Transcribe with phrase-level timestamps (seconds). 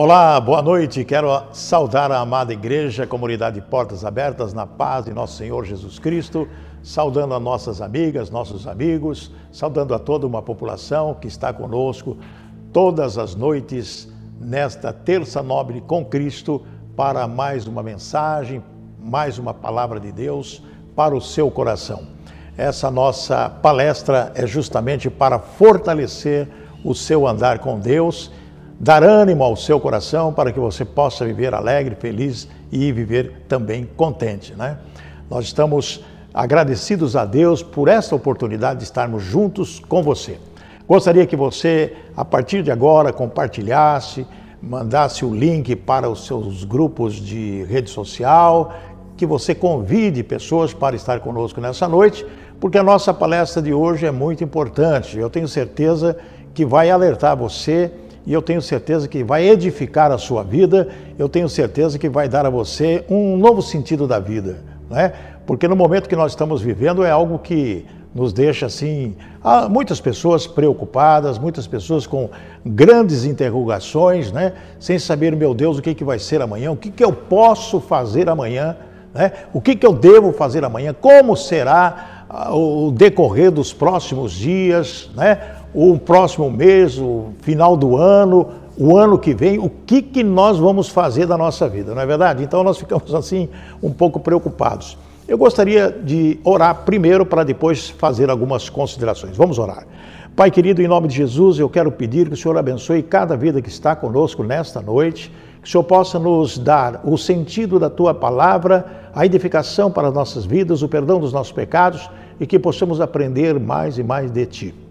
[0.00, 1.04] Olá, boa noite.
[1.04, 6.46] Quero saudar a amada igreja, comunidade Portas Abertas, na paz de nosso Senhor Jesus Cristo,
[6.84, 12.16] saudando a nossas amigas, nossos amigos, saudando a toda uma população que está conosco
[12.72, 14.08] todas as noites
[14.40, 16.62] nesta terça nobre com Cristo
[16.94, 18.62] para mais uma mensagem,
[19.00, 20.62] mais uma palavra de Deus
[20.94, 22.06] para o seu coração.
[22.56, 26.46] Essa nossa palestra é justamente para fortalecer
[26.84, 28.30] o seu andar com Deus
[28.78, 33.88] dar ânimo ao seu coração para que você possa viver alegre, feliz e viver também
[33.96, 34.54] contente.
[34.54, 34.78] Né?
[35.28, 40.38] Nós estamos agradecidos a Deus por esta oportunidade de estarmos juntos com você.
[40.86, 44.26] Gostaria que você, a partir de agora, compartilhasse,
[44.62, 48.72] mandasse o link para os seus grupos de rede social,
[49.16, 52.24] que você convide pessoas para estar conosco nessa noite,
[52.60, 55.18] porque a nossa palestra de hoje é muito importante.
[55.18, 56.16] Eu tenho certeza
[56.54, 57.92] que vai alertar você
[58.28, 60.86] e eu tenho certeza que vai edificar a sua vida,
[61.18, 64.58] eu tenho certeza que vai dar a você um novo sentido da vida,
[64.90, 65.14] né?
[65.46, 69.16] Porque no momento que nós estamos vivendo é algo que nos deixa assim,
[69.70, 72.28] muitas pessoas preocupadas, muitas pessoas com
[72.66, 74.52] grandes interrogações, né?
[74.78, 77.80] Sem saber, meu Deus, o que, que vai ser amanhã, o que, que eu posso
[77.80, 78.76] fazer amanhã,
[79.14, 79.32] né?
[79.54, 85.56] O que, que eu devo fazer amanhã, como será o decorrer dos próximos dias, né?
[85.74, 90.58] O próximo mês, o final do ano, o ano que vem, o que, que nós
[90.58, 92.42] vamos fazer da nossa vida, não é verdade?
[92.44, 93.48] Então nós ficamos assim
[93.82, 94.96] um pouco preocupados.
[95.26, 99.36] Eu gostaria de orar primeiro para depois fazer algumas considerações.
[99.36, 99.86] Vamos orar.
[100.34, 103.60] Pai querido, em nome de Jesus, eu quero pedir que o Senhor abençoe cada vida
[103.60, 105.30] que está conosco nesta noite,
[105.60, 110.14] que o Senhor possa nos dar o sentido da tua palavra, a edificação para as
[110.14, 112.08] nossas vidas, o perdão dos nossos pecados
[112.40, 114.87] e que possamos aprender mais e mais de ti.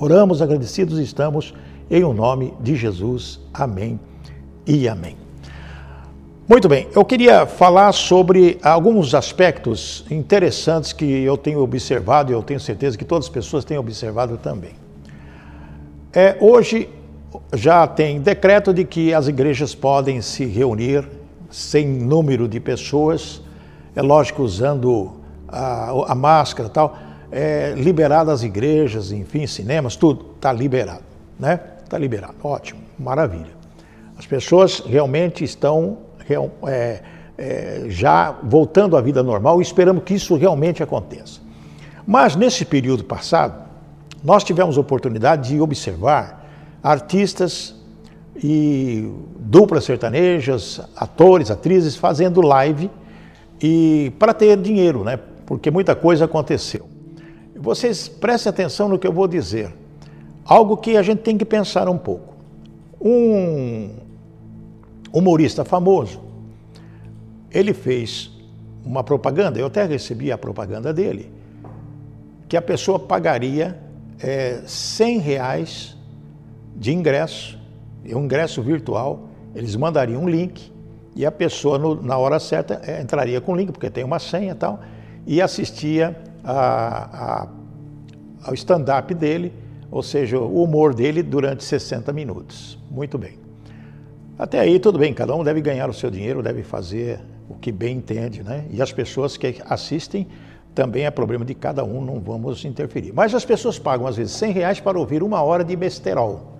[0.00, 1.52] Oramos agradecidos estamos
[1.90, 3.40] em o nome de Jesus.
[3.52, 3.98] Amém
[4.64, 5.16] e amém.
[6.48, 12.44] Muito bem, eu queria falar sobre alguns aspectos interessantes que eu tenho observado e eu
[12.44, 14.70] tenho certeza que todas as pessoas têm observado também.
[16.12, 16.88] É, hoje
[17.52, 21.08] já tem decreto de que as igrejas podem se reunir
[21.50, 23.42] sem número de pessoas,
[23.96, 25.14] é lógico usando
[25.48, 26.96] a, a máscara e tal,
[27.30, 31.04] é, liberado as igrejas, enfim, cinemas, tudo está liberado,
[31.38, 31.60] né?
[31.84, 33.56] Está liberado, ótimo, maravilha.
[34.18, 35.98] As pessoas realmente estão
[36.66, 37.00] é,
[37.36, 41.40] é, já voltando à vida normal e esperamos que isso realmente aconteça.
[42.06, 43.62] Mas nesse período passado,
[44.24, 46.46] nós tivemos oportunidade de observar
[46.82, 47.74] artistas
[48.36, 52.90] e duplas sertanejas, atores, atrizes fazendo live
[53.60, 55.18] e para ter dinheiro, né?
[55.46, 56.88] Porque muita coisa aconteceu.
[57.60, 59.74] Vocês prestem atenção no que eu vou dizer.
[60.44, 62.34] Algo que a gente tem que pensar um pouco.
[63.00, 63.90] Um
[65.12, 66.20] humorista famoso,
[67.50, 68.30] ele fez
[68.84, 71.32] uma propaganda, eu até recebi a propaganda dele,
[72.48, 73.78] que a pessoa pagaria
[74.20, 75.96] é, 100 reais
[76.76, 77.58] de ingresso,
[78.06, 80.72] um ingresso virtual, eles mandariam um link
[81.14, 84.18] e a pessoa no, na hora certa é, entraria com o link, porque tem uma
[84.18, 84.80] senha e tal,
[85.26, 86.16] e assistia
[86.50, 87.48] a, a,
[88.48, 89.52] ao stand-up dele,
[89.90, 92.78] ou seja, o humor dele durante 60 minutos.
[92.90, 93.38] Muito bem.
[94.38, 97.20] Até aí tudo bem, cada um deve ganhar o seu dinheiro, deve fazer
[97.50, 98.64] o que bem entende, né?
[98.70, 100.26] E as pessoas que assistem
[100.74, 103.12] também é problema de cada um, não vamos interferir.
[103.12, 106.56] Mas as pessoas pagam às vezes 100 reais para ouvir uma hora de besterol,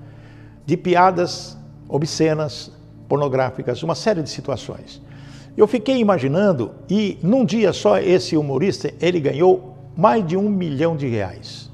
[0.66, 1.56] de piadas
[1.88, 2.72] obscenas,
[3.08, 5.00] pornográficas, uma série de situações.
[5.56, 9.67] Eu fiquei imaginando, e num dia só esse humorista, ele ganhou
[9.98, 11.68] mais de um milhão de reais.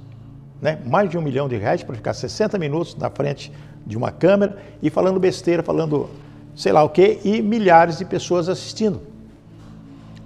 [0.62, 0.78] Né?
[0.86, 3.52] Mais de um milhão de reais para ficar 60 minutos na frente
[3.86, 6.08] de uma câmera e falando besteira, falando
[6.56, 9.02] sei lá o quê, e milhares de pessoas assistindo.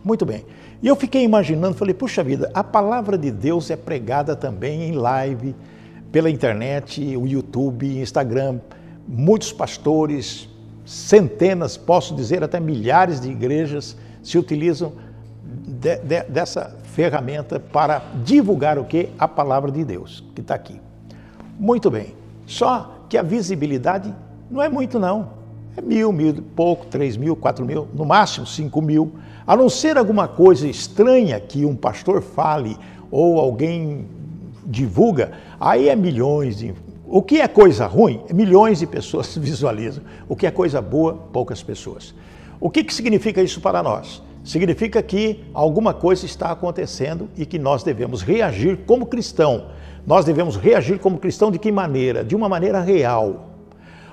[0.04, 0.44] Muito bem.
[0.80, 4.92] E eu fiquei imaginando, falei, puxa vida, a palavra de Deus é pregada também em
[4.92, 5.56] live,
[6.12, 8.60] pela internet, o YouTube, Instagram.
[9.08, 10.48] Muitos pastores,
[10.86, 14.92] centenas, posso dizer até milhares de igrejas se utilizam
[15.42, 19.10] de, de, dessa ferramenta para divulgar o que?
[19.16, 20.80] A palavra de Deus, que está aqui.
[21.56, 22.12] Muito bem.
[22.44, 24.12] Só que a visibilidade
[24.50, 25.28] não é muito, não.
[25.76, 29.12] É mil, mil pouco, três mil, quatro mil, no máximo cinco mil.
[29.46, 32.76] A não ser alguma coisa estranha que um pastor fale
[33.12, 34.04] ou alguém
[34.66, 35.30] divulga,
[35.60, 36.74] aí é milhões de.
[37.06, 40.02] O que é coisa ruim, milhões de pessoas visualizam.
[40.28, 42.12] O que é coisa boa, poucas pessoas.
[42.60, 44.20] O que, que significa isso para nós?
[44.48, 49.66] Significa que alguma coisa está acontecendo e que nós devemos reagir como cristão.
[50.06, 52.24] Nós devemos reagir como cristão de que maneira?
[52.24, 53.50] De uma maneira real.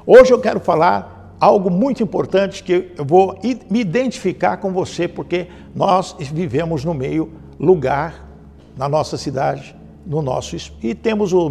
[0.06, 3.40] Hoje eu quero falar algo muito importante que eu vou
[3.70, 8.28] me identificar com você, porque nós vivemos no meio lugar,
[8.76, 9.74] na nossa cidade,
[10.06, 11.50] no nosso e temos o,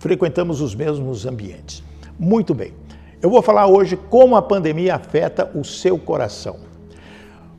[0.00, 1.84] frequentamos os mesmos ambientes.
[2.18, 2.72] Muito bem.
[3.22, 6.67] Eu vou falar hoje como a pandemia afeta o seu coração.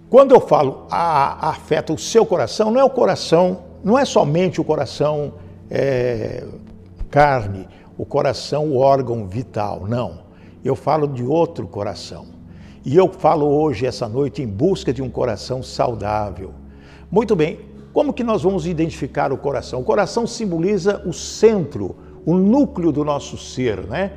[0.10, 4.60] Quando eu falo a, afeta o seu coração, não é o coração, não é somente
[4.60, 5.34] o coração
[5.70, 6.44] é,
[7.12, 10.22] carne, o coração, o órgão vital, não.
[10.66, 12.26] Eu falo de outro coração.
[12.84, 16.54] E eu falo hoje, essa noite, em busca de um coração saudável.
[17.12, 17.60] Muito bem,
[17.94, 19.82] como que nós vamos identificar o coração?
[19.82, 21.96] O coração simboliza o centro,
[22.26, 24.14] o núcleo do nosso ser, né?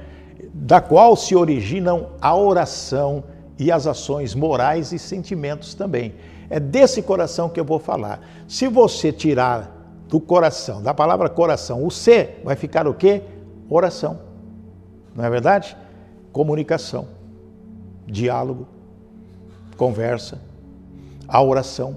[0.55, 3.25] Da qual se originam a oração
[3.59, 6.15] e as ações morais e sentimentos também.
[6.49, 8.21] É desse coração que eu vou falar.
[8.47, 9.71] Se você tirar
[10.09, 13.23] do coração, da palavra coração, o C, vai ficar o quê?
[13.69, 14.21] Oração.
[15.15, 15.77] Não é verdade?
[16.33, 17.09] Comunicação,
[18.07, 18.67] diálogo,
[19.77, 20.41] conversa,
[21.27, 21.97] a oração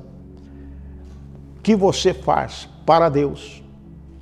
[1.62, 3.64] que você faz para Deus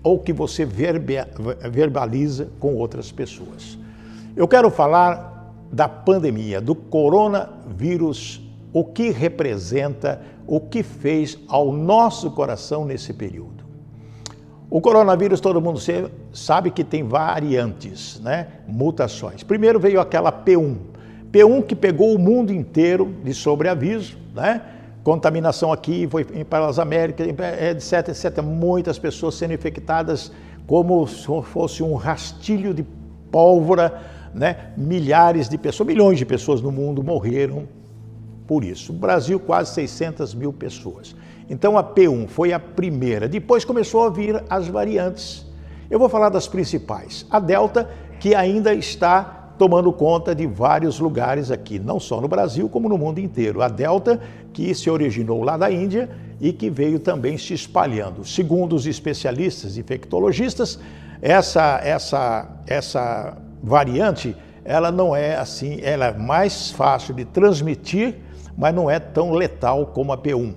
[0.01, 3.77] ou que você verbaliza com outras pessoas.
[4.35, 5.32] Eu quero falar
[5.73, 8.39] da pandemia, do coronavírus,
[8.71, 13.63] o que representa, o que fez ao nosso coração nesse período.
[14.69, 15.79] O coronavírus, todo mundo
[16.31, 18.47] sabe que tem variantes, né?
[18.67, 19.41] mutações.
[19.41, 20.77] Primeiro veio aquela P1,
[21.31, 24.61] P1 que pegou o mundo inteiro de sobreaviso, né?
[25.03, 28.43] contaminação aqui, foi para as Américas, etc, etc.
[28.43, 30.31] Muitas pessoas sendo infectadas
[30.67, 32.85] como se fosse um rastilho de
[33.31, 34.71] pólvora, né?
[34.75, 37.67] Milhares de pessoas, milhões de pessoas no mundo morreram
[38.47, 38.91] por isso.
[38.91, 41.15] O Brasil, quase 600 mil pessoas.
[41.49, 43.27] Então a P1 foi a primeira.
[43.27, 45.45] Depois começou a vir as variantes.
[45.89, 47.25] Eu vou falar das principais.
[47.29, 47.89] A Delta,
[48.19, 52.97] que ainda está tomando conta de vários lugares aqui, não só no Brasil, como no
[52.97, 53.61] mundo inteiro.
[53.61, 54.19] A Delta,
[54.51, 56.09] que se originou lá da Índia
[56.41, 58.25] e que veio também se espalhando.
[58.25, 60.79] Segundo os especialistas infectologistas,
[61.21, 68.17] essa, essa, essa variante, ela não é assim, ela é mais fácil de transmitir,
[68.57, 70.53] mas não é tão letal como a P1.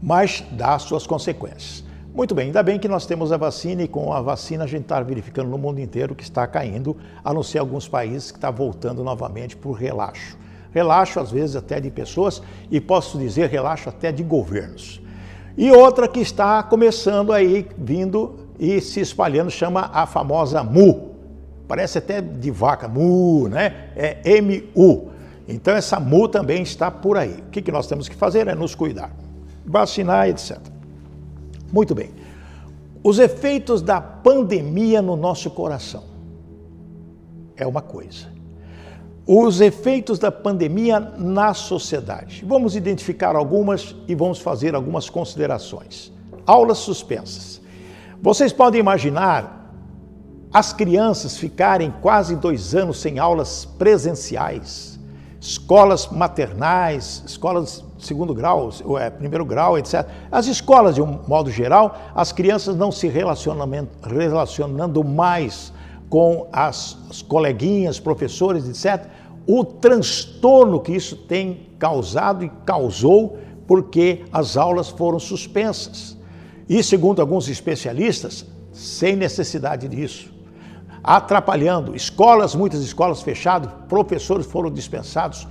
[0.00, 1.84] Mas dá suas consequências.
[2.14, 4.82] Muito bem, ainda bem que nós temos a vacina e com a vacina a gente
[4.82, 8.50] está verificando no mundo inteiro que está caindo, a não ser alguns países que está
[8.50, 10.38] voltando novamente por relaxo.
[10.72, 12.40] Relaxo, às vezes, até de pessoas
[12.70, 15.02] e posso dizer relaxo até de governos.
[15.58, 21.15] E outra que está começando aí, vindo e se espalhando, chama a famosa MU.
[21.68, 23.90] Parece até de vaca, MU, né?
[23.96, 25.10] É MU.
[25.48, 27.34] Então essa MU também está por aí.
[27.46, 29.10] O que, que nós temos que fazer é nos cuidar,
[29.64, 30.58] vacinar, etc.
[31.72, 32.10] Muito bem.
[33.02, 36.04] Os efeitos da pandemia no nosso coração
[37.56, 38.26] é uma coisa.
[39.26, 42.44] Os efeitos da pandemia na sociedade.
[42.46, 46.12] Vamos identificar algumas e vamos fazer algumas considerações.
[46.46, 47.60] Aulas suspensas.
[48.22, 49.65] Vocês podem imaginar
[50.52, 54.96] as crianças ficarem quase dois anos sem aulas presenciais
[55.46, 60.06] escolas maternais, escolas de segundo grau, é, primeiro grau, etc.
[60.30, 65.72] As escolas, de um modo geral, as crianças não se relacionando mais
[66.08, 69.06] com as, as coleguinhas, professores, etc.
[69.46, 76.16] O transtorno que isso tem causado e causou porque as aulas foram suspensas.
[76.68, 80.35] E, segundo alguns especialistas, sem necessidade disso
[81.06, 81.94] atrapalhando.
[81.94, 85.46] Escolas, muitas escolas fechadas, professores foram dispensados.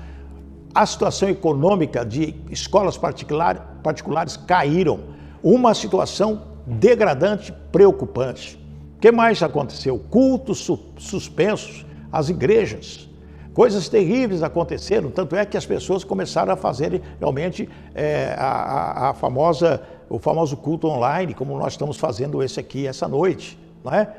[0.74, 5.00] A situação econômica de escolas particular, particulares caíram.
[5.42, 8.60] Uma situação degradante, preocupante.
[8.98, 9.98] O que mais aconteceu?
[10.10, 13.08] Cultos su suspensos, as igrejas.
[13.54, 19.10] Coisas terríveis aconteceram, tanto é que as pessoas começaram a fazer realmente é, a, a,
[19.12, 23.58] a, famosa, o famoso culto online, como nós estamos fazendo esse aqui essa noite.
[23.82, 24.10] Não é?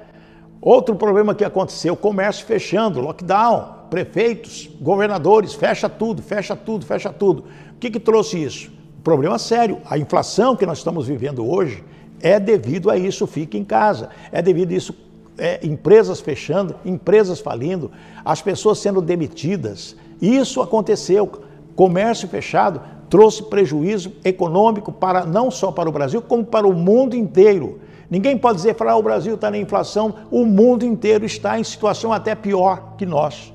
[0.67, 7.45] Outro problema que aconteceu, comércio fechando, lockdown, prefeitos, governadores, fecha tudo, fecha tudo, fecha tudo.
[7.71, 8.73] O que, que trouxe isso?
[9.05, 9.79] Problema sério.
[9.89, 11.85] A inflação que nós estamos vivendo hoje
[12.21, 14.09] é devido a isso, fique em casa.
[14.33, 14.93] É devido a isso,
[15.39, 17.93] é, empresas fechando, empresas falindo,
[18.25, 19.95] as pessoas sendo demitidas.
[20.21, 21.31] Isso aconteceu.
[21.77, 27.15] Comércio fechado trouxe prejuízo econômico para não só para o Brasil, como para o mundo
[27.15, 27.79] inteiro.
[28.09, 31.65] Ninguém pode dizer, falar, ah, o Brasil está na inflação, o mundo inteiro está em
[31.65, 33.53] situação até pior que nós.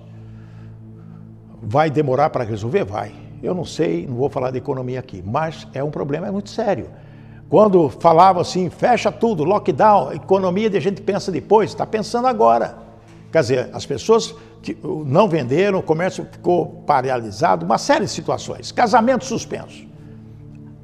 [1.62, 2.84] Vai demorar para resolver?
[2.84, 3.13] Vai.
[3.41, 6.50] Eu não sei, não vou falar de economia aqui, mas é um problema é muito
[6.50, 6.89] sério.
[7.50, 12.77] Quando falava assim, fecha tudo, lockdown, economia, a gente pensa depois, está pensando agora.
[13.31, 14.36] Quer dizer, as pessoas
[15.05, 18.72] não venderam, o comércio ficou paralisado, uma série de situações.
[18.72, 19.86] Casamento suspenso.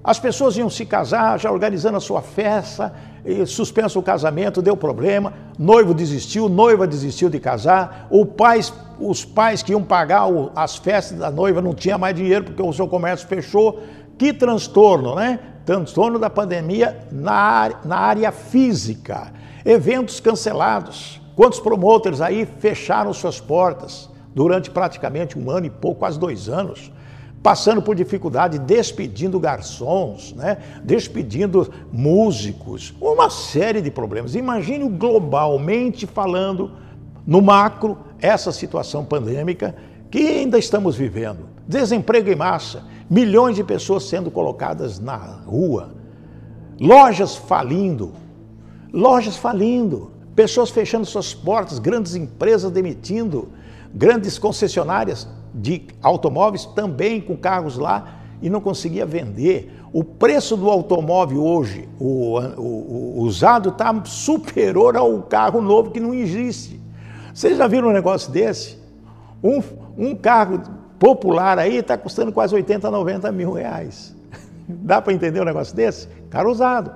[0.04, 2.94] As pessoas iam se casar, já organizando a sua festa,
[3.46, 8.08] suspenso o casamento, deu problema, noivo desistiu, noiva desistiu de casar,
[8.38, 8.62] pai,
[9.00, 12.74] os pais que iam pagar as festas da noiva não tinha mais dinheiro porque o
[12.74, 13.82] seu comércio fechou.
[14.18, 15.40] Que transtorno, né?
[15.66, 19.32] Transtorno da pandemia na, na área física.
[19.64, 21.22] Eventos cancelados.
[21.36, 26.92] Quantos promotores aí fecharam suas portas durante praticamente um ano e pouco, quase dois anos?
[27.42, 30.58] Passando por dificuldade, despedindo garçons, né?
[30.84, 34.36] despedindo músicos, uma série de problemas.
[34.36, 36.72] Imagine globalmente falando,
[37.26, 39.76] no macro, essa situação pandêmica
[40.10, 41.48] que ainda estamos vivendo.
[41.68, 45.96] Desemprego em massa, milhões de pessoas sendo colocadas na rua,
[46.80, 48.14] lojas falindo,
[48.92, 53.50] lojas falindo, pessoas fechando suas portas, grandes empresas demitindo,
[53.94, 59.74] grandes concessionárias de automóveis também com carros lá e não conseguia vender.
[59.92, 66.00] O preço do automóvel hoje, o, o, o usado, está superior ao carro novo que
[66.00, 66.80] não existe.
[67.34, 68.78] Vocês já viram um negócio desse?
[69.44, 69.62] Um,
[69.98, 70.62] um carro
[71.00, 74.16] popular aí está custando quase 80, 90 mil reais.
[74.68, 76.08] Dá para entender um negócio desse?
[76.30, 76.92] Carro usado.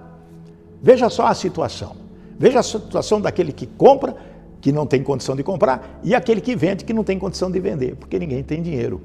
[0.81, 1.95] Veja só a situação.
[2.37, 4.15] Veja a situação daquele que compra
[4.61, 7.59] que não tem condição de comprar, e aquele que vende que não tem condição de
[7.59, 9.01] vender, porque ninguém tem dinheiro.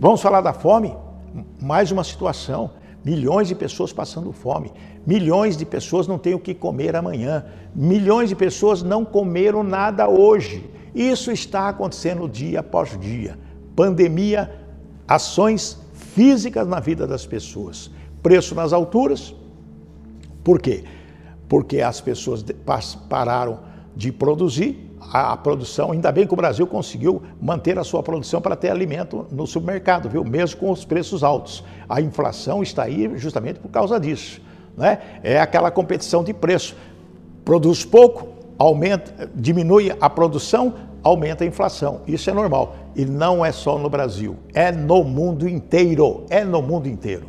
[0.00, 0.96] Vamos falar da fome?
[1.60, 2.70] Mais uma situação.
[3.04, 4.72] Milhões de pessoas passando fome.
[5.06, 7.44] Milhões de pessoas não têm o que comer amanhã.
[7.74, 10.68] Milhões de pessoas não comeram nada hoje.
[10.94, 13.38] Isso está acontecendo dia após dia.
[13.76, 14.50] Pandemia,
[15.06, 17.90] ações físicas na vida das pessoas.
[18.22, 19.34] Preço nas alturas.
[20.42, 20.84] Por quê?
[21.46, 22.42] Porque as pessoas
[23.08, 25.92] pararam de produzir a, produção.
[25.92, 30.08] Ainda bem que o Brasil conseguiu manter a sua produção para ter alimento no supermercado,
[30.08, 30.24] viu?
[30.24, 31.64] Mesmo com os preços altos.
[31.88, 34.40] A inflação está aí justamente por causa disso.
[34.76, 34.98] Né?
[35.22, 36.76] É aquela competição de preço.
[37.44, 42.00] Produz pouco, aumenta, diminui a produção, aumenta a inflação.
[42.06, 42.74] Isso é normal.
[42.96, 46.24] E não é só no Brasil, é no mundo inteiro.
[46.30, 47.28] É no mundo inteiro.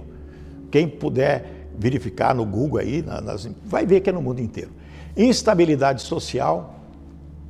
[0.71, 4.71] Quem puder verificar no Google aí, nas, vai ver que é no mundo inteiro
[5.15, 6.75] instabilidade social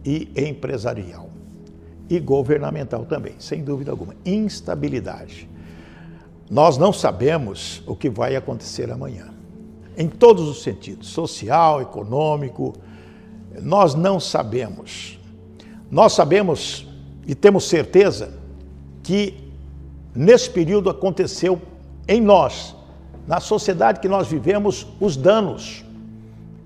[0.04, 1.30] e empresarial.
[2.10, 4.16] E governamental também, sem dúvida alguma.
[4.26, 5.50] Instabilidade.
[6.50, 9.34] Nós não sabemos o que vai acontecer amanhã.
[9.98, 12.74] Em todos os sentidos, social, econômico,
[13.62, 15.20] nós não sabemos.
[15.90, 16.88] Nós sabemos
[17.26, 18.38] e temos certeza
[19.02, 19.52] que
[20.14, 21.60] nesse período aconteceu
[22.08, 22.76] em nós,
[23.28, 25.85] na sociedade que nós vivemos, os danos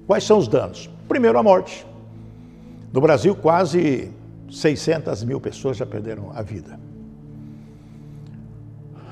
[0.10, 0.90] Quais são os danos?
[1.08, 1.86] Primeiro, a morte.
[2.92, 4.12] No Brasil, quase
[4.50, 6.80] 600 mil pessoas já perderam a vida.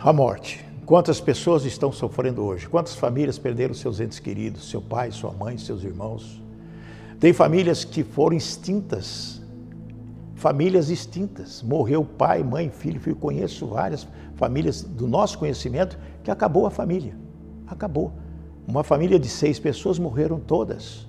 [0.04, 0.66] A morte.
[0.88, 2.68] Quantas pessoas estão sofrendo hoje?
[2.68, 6.42] Quantas famílias perderam seus entes queridos, seu pai, sua mãe, seus irmãos?
[7.20, 9.40] Tem famílias que foram extintas,
[10.34, 11.62] famílias extintas.
[11.62, 13.16] Morreu pai, mãe, filho, filho.
[13.18, 17.16] Conheço várias famílias do nosso conhecimento que acabou a família.
[17.68, 18.12] Acabou.
[18.68, 21.08] Uma família de seis pessoas morreram todas.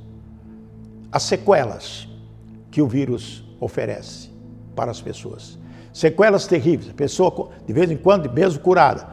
[1.11, 2.09] As sequelas
[2.71, 4.31] que o vírus oferece
[4.77, 5.59] para as pessoas.
[5.93, 6.91] Sequelas terríveis.
[6.91, 9.09] A pessoa, de vez em quando, mesmo curada,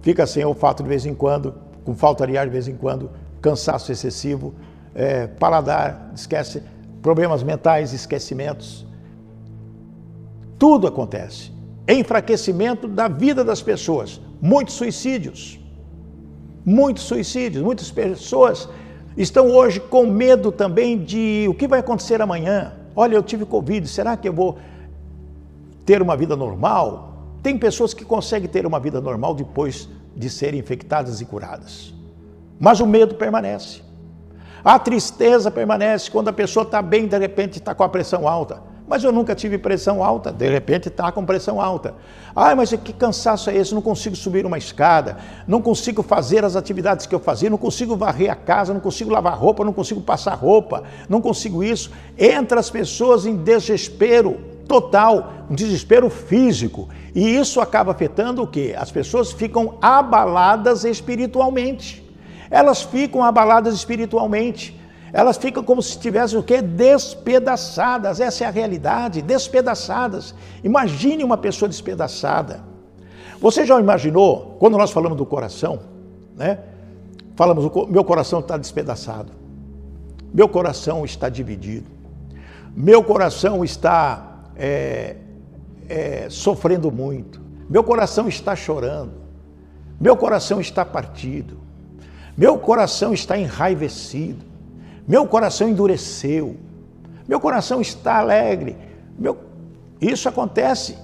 [0.00, 1.54] fica sem olfato de vez em quando,
[1.84, 3.10] com falta de ar de vez em quando,
[3.42, 4.54] cansaço excessivo,
[4.94, 6.62] é, paladar, esquece,
[7.02, 8.86] problemas mentais, esquecimentos.
[10.58, 11.52] Tudo acontece.
[11.86, 14.18] Enfraquecimento da vida das pessoas.
[14.40, 15.59] Muitos suicídios.
[16.64, 18.68] Muitos suicídios, muitas pessoas
[19.16, 22.72] estão hoje com medo também de o que vai acontecer amanhã.
[22.94, 24.58] Olha, eu tive Covid, será que eu vou
[25.86, 27.14] ter uma vida normal?
[27.42, 31.94] Tem pessoas que conseguem ter uma vida normal depois de serem infectadas e curadas.
[32.58, 33.82] Mas o medo permanece.
[34.62, 38.70] A tristeza permanece quando a pessoa está bem, de repente está com a pressão alta
[38.90, 41.94] mas eu nunca tive pressão alta, de repente está com pressão alta.
[42.34, 43.72] Ai, mas que cansaço é esse?
[43.72, 45.16] Não consigo subir uma escada,
[45.46, 49.12] não consigo fazer as atividades que eu fazia, não consigo varrer a casa, não consigo
[49.12, 51.92] lavar roupa, não consigo passar roupa, não consigo isso.
[52.18, 56.88] Entra as pessoas em desespero total, um desespero físico.
[57.14, 58.74] E isso acaba afetando o quê?
[58.76, 62.04] As pessoas ficam abaladas espiritualmente.
[62.50, 64.79] Elas ficam abaladas espiritualmente.
[65.12, 66.62] Elas ficam como se estivessem o quê?
[66.62, 68.20] Despedaçadas.
[68.20, 70.34] Essa é a realidade, despedaçadas.
[70.62, 72.60] Imagine uma pessoa despedaçada.
[73.40, 75.80] Você já imaginou, quando nós falamos do coração,
[76.36, 76.58] né?
[77.34, 79.32] Falamos, meu coração está despedaçado.
[80.32, 81.90] Meu coração está dividido.
[82.74, 85.16] meu coração está é,
[85.88, 89.12] é, sofrendo muito, meu coração está chorando,
[90.00, 91.58] meu coração está partido,
[92.36, 94.44] meu coração está enraivecido,
[95.06, 96.56] meu coração endureceu,
[97.28, 98.76] meu coração está alegre.
[99.18, 99.38] Meu...
[100.00, 100.96] Isso acontece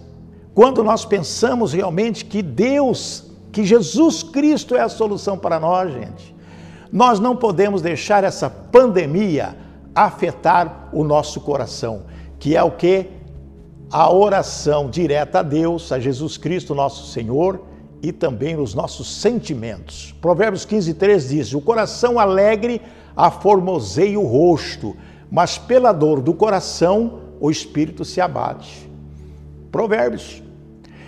[0.54, 6.34] quando nós pensamos realmente que Deus, que Jesus Cristo é a solução para nós, gente.
[6.90, 9.56] Nós não podemos deixar essa pandemia
[9.94, 12.04] afetar o nosso coração,
[12.38, 13.06] que é o que?
[13.90, 17.60] A oração direta a Deus, a Jesus Cristo, nosso Senhor,
[18.02, 20.14] e também os nossos sentimentos.
[20.20, 22.80] Provérbios 15, 3 diz: O coração alegre
[23.16, 24.94] aformoseia o rosto,
[25.30, 28.88] mas pela dor do coração o espírito se abate.
[29.72, 30.42] Provérbios.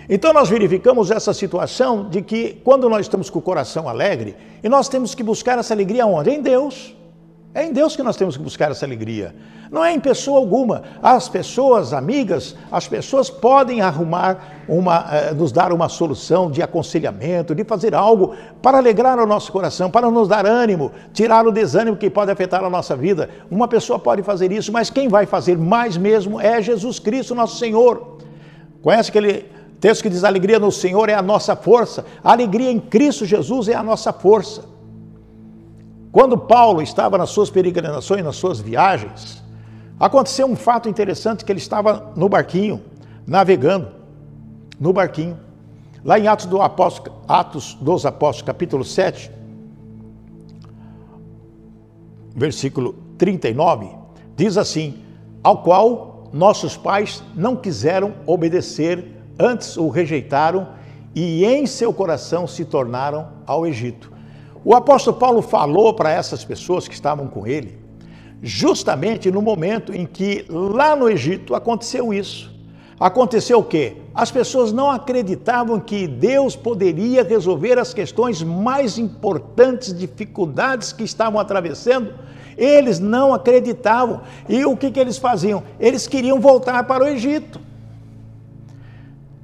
[0.09, 4.67] Então nós verificamos essa situação de que quando nós estamos com o coração alegre, e
[4.67, 6.31] nós temos que buscar essa alegria onde?
[6.31, 6.95] Em Deus.
[7.59, 9.35] É em Deus que nós temos que buscar essa alegria.
[9.69, 10.81] Não é em pessoa alguma.
[11.03, 17.53] As pessoas amigas, as pessoas podem arrumar uma, eh, nos dar uma solução de aconselhamento,
[17.53, 21.97] de fazer algo para alegrar o nosso coração, para nos dar ânimo, tirar o desânimo
[21.97, 23.29] que pode afetar a nossa vida.
[23.51, 27.57] Uma pessoa pode fazer isso, mas quem vai fazer mais mesmo é Jesus Cristo, nosso
[27.57, 28.19] Senhor.
[28.81, 29.47] Conhece aquele
[29.81, 33.25] texto que diz: a alegria no Senhor é a nossa força, a alegria em Cristo
[33.25, 34.78] Jesus é a nossa força.
[36.11, 39.43] Quando Paulo estava nas suas peregrinações, nas suas viagens,
[39.99, 42.81] aconteceu um fato interessante que ele estava no barquinho,
[43.27, 43.89] navegando,
[44.79, 45.37] no barquinho.
[46.03, 49.29] Lá em Atos, do Apóstolo, Atos dos Apóstolos, capítulo 7,
[52.35, 53.89] versículo 39,
[54.35, 55.03] diz assim:
[55.43, 59.05] Ao qual nossos pais não quiseram obedecer,
[59.37, 60.69] antes o rejeitaram
[61.13, 64.18] e em seu coração se tornaram ao Egito.
[64.63, 67.77] O apóstolo Paulo falou para essas pessoas que estavam com ele,
[68.41, 72.59] justamente no momento em que lá no Egito aconteceu isso.
[72.99, 73.95] Aconteceu o quê?
[74.13, 81.39] As pessoas não acreditavam que Deus poderia resolver as questões mais importantes, dificuldades que estavam
[81.39, 82.13] atravessando.
[82.57, 84.21] Eles não acreditavam.
[84.49, 85.63] E o que, que eles faziam?
[85.79, 87.61] Eles queriam voltar para o Egito.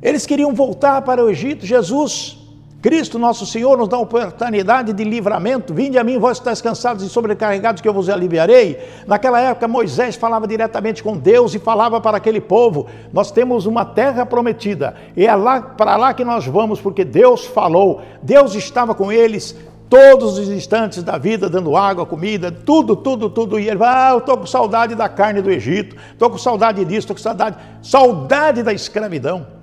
[0.02, 1.66] Eles queriam voltar para o Egito.
[1.66, 2.45] Jesus
[2.86, 5.74] Cristo, nosso Senhor, nos dá oportunidade de livramento.
[5.74, 8.78] Vinde a mim, vós estáis cansados e sobrecarregados, que eu vos aliviarei.
[9.08, 13.84] Naquela época, Moisés falava diretamente com Deus e falava para aquele povo: Nós temos uma
[13.84, 18.04] terra prometida, e é lá para lá que nós vamos, porque Deus falou.
[18.22, 19.56] Deus estava com eles
[19.90, 23.60] todos os instantes da vida, dando água, comida, tudo, tudo, tudo.
[23.60, 26.86] E ele vai, ah, eu estou com saudade da carne do Egito, estou com saudade
[26.86, 29.55] disso, estou com saudade, saudade da escravidão.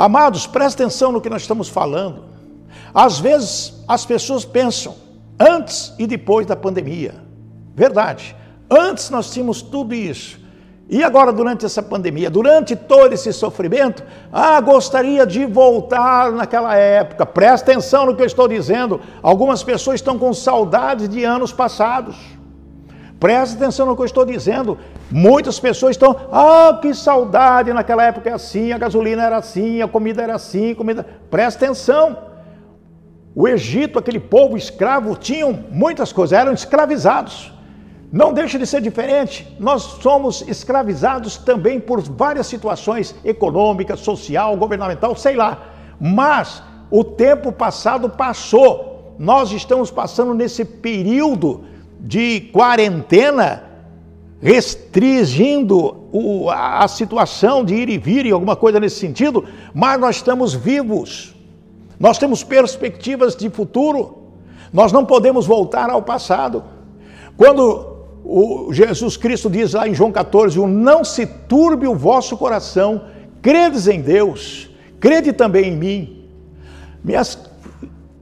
[0.00, 2.24] Amados, presta atenção no que nós estamos falando.
[2.94, 4.94] Às vezes as pessoas pensam
[5.38, 7.16] antes e depois da pandemia.
[7.74, 8.34] Verdade.
[8.70, 10.40] Antes nós tínhamos tudo isso.
[10.88, 17.26] E agora, durante essa pandemia, durante todo esse sofrimento, ah, gostaria de voltar naquela época.
[17.26, 19.02] Presta atenção no que eu estou dizendo.
[19.22, 22.16] Algumas pessoas estão com saudades de anos passados.
[23.20, 24.78] Presta atenção no que eu estou dizendo.
[25.10, 29.86] Muitas pessoas estão, ah, que saudade, naquela época é assim, a gasolina era assim, a
[29.86, 31.06] comida era assim, comida.
[31.30, 32.16] Presta atenção.
[33.34, 37.52] O Egito, aquele povo escravo, tinham muitas coisas, eram escravizados.
[38.10, 39.54] Não deixa de ser diferente.
[39.60, 45.58] Nós somos escravizados também por várias situações econômicas, social, governamental, sei lá.
[46.00, 49.14] Mas o tempo passado passou.
[49.18, 51.66] Nós estamos passando nesse período
[52.00, 53.64] de quarentena,
[54.40, 60.00] restringindo o, a, a situação de ir e vir e alguma coisa nesse sentido, mas
[60.00, 61.34] nós estamos vivos,
[61.98, 64.18] nós temos perspectivas de futuro,
[64.72, 66.64] nós não podemos voltar ao passado.
[67.36, 67.90] Quando
[68.24, 73.02] o Jesus Cristo diz lá em João 14: Não se turbe o vosso coração,
[73.42, 76.28] credes em Deus, crede também em mim.
[77.02, 77.49] Minhas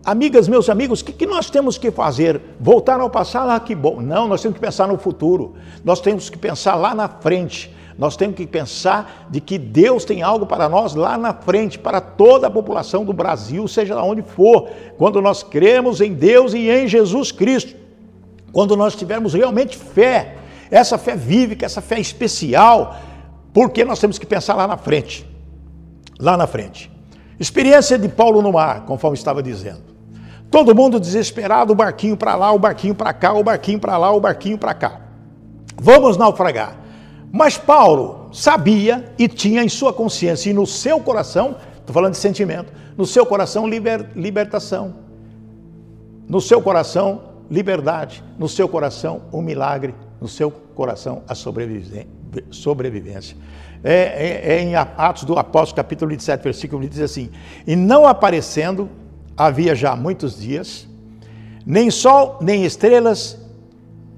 [0.08, 2.40] Amigas, meus amigos, o que, que, nós temos que fazer?
[2.58, 3.50] Voltar ao passado?
[3.50, 4.00] Ah, que bom.
[4.00, 5.54] Não, nós temos que pensar no futuro.
[5.84, 7.70] Nós temos que pensar lá na frente.
[7.98, 12.00] Nós temos que pensar de que Deus tem algo para nós lá na frente, para
[12.00, 14.70] toda a população do Brasil, seja onde for.
[14.96, 17.76] Quando nós cremos em Deus e em Jesus Cristo.
[18.50, 20.38] Quando nós tivermos realmente fé,
[20.70, 22.96] essa fé vívica, essa fé especial,
[23.52, 25.28] porque nós temos que pensar lá na frente.
[26.18, 26.90] Lá na frente.
[27.38, 29.97] Experiência de Paulo no mar, conforme estava dizendo.
[30.50, 34.10] Todo mundo desesperado, o barquinho para lá, o barquinho para cá, o barquinho para lá,
[34.12, 35.00] o barquinho para cá.
[35.76, 36.76] Vamos naufragar.
[37.30, 42.18] Mas Paulo sabia e tinha em sua consciência e no seu coração, estou falando de
[42.18, 44.94] sentimento, no seu coração liber, libertação,
[46.26, 53.36] no seu coração liberdade, no seu coração um milagre, no seu coração a sobrevivência.
[53.84, 57.30] É, é, é, em Atos do Apóstolo, capítulo 27, versículo 1, diz assim:
[57.66, 58.88] E não aparecendo,
[59.38, 60.88] havia já muitos dias,
[61.64, 63.38] nem sol, nem estrelas,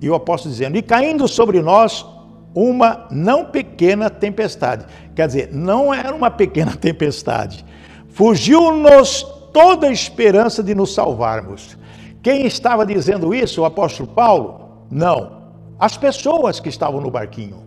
[0.00, 2.06] e o apóstolo dizendo: E caindo sobre nós
[2.54, 4.86] uma não pequena tempestade.
[5.14, 7.64] Quer dizer, não era uma pequena tempestade.
[8.08, 11.76] Fugiu-nos toda a esperança de nos salvarmos.
[12.22, 13.62] Quem estava dizendo isso?
[13.62, 14.86] O apóstolo Paulo?
[14.90, 15.40] Não.
[15.78, 17.62] As pessoas que estavam no barquinho.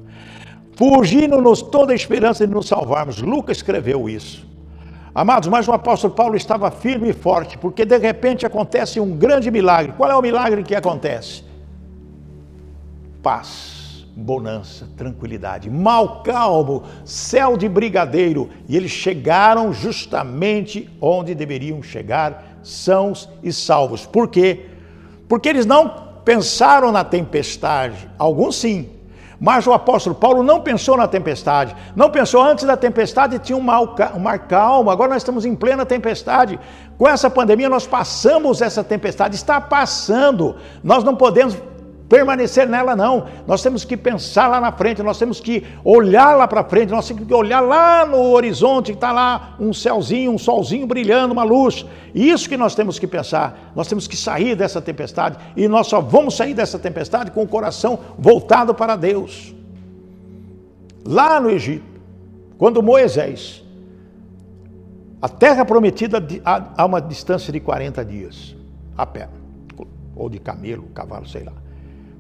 [0.76, 3.22] Fugindo-nos toda a esperança de nos salvarmos.
[3.22, 4.46] Lucas escreveu isso.
[5.15, 9.52] Amados, mas o apóstolo Paulo estava firme e forte, porque de repente acontece um grande
[9.52, 9.93] milagre.
[9.95, 11.43] Qual é o milagre que acontece?
[13.21, 18.49] Paz, bonança, tranquilidade, mal calmo, céu de brigadeiro.
[18.67, 24.08] E eles chegaram justamente onde deveriam chegar, sãos e salvos.
[24.08, 24.65] Por quê?
[25.30, 25.89] Porque eles não
[26.26, 28.89] pensaram na tempestade, alguns sim,
[29.43, 33.60] mas o apóstolo Paulo não pensou na tempestade, não pensou antes da tempestade tinha um
[33.60, 36.58] mar, calmo, agora nós estamos em plena tempestade.
[36.97, 41.58] Com essa pandemia nós passamos essa tempestade, está passando, nós não podemos
[42.10, 43.28] permanecer nela, não.
[43.48, 47.08] Nós temos que pensar lá na frente, nós temos que olhar lá para frente, nós
[47.08, 51.44] temos que olhar lá no horizonte, que está lá um céuzinho, um solzinho brilhando, uma
[51.44, 51.86] luz.
[52.13, 53.72] Isso que nós temos que pensar.
[53.76, 57.48] Nós temos que sair dessa tempestade e nós só vamos sair dessa tempestade com o
[57.48, 59.54] coração voltado para Deus.
[61.06, 61.86] Lá no Egito,
[62.58, 63.63] quando Moisés,
[65.22, 68.56] a terra prometida a uma distância de 40 dias,
[68.98, 69.28] a pé,
[70.16, 71.62] ou de camelo, cavalo, sei lá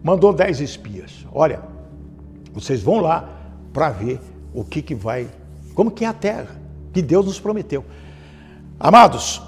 [0.03, 1.25] mandou dez espias.
[1.31, 1.61] Olha,
[2.53, 3.29] vocês vão lá
[3.71, 4.19] para ver
[4.53, 5.27] o que, que vai,
[5.73, 6.55] como que é a terra
[6.91, 7.83] que Deus nos prometeu.
[8.79, 9.41] Amados,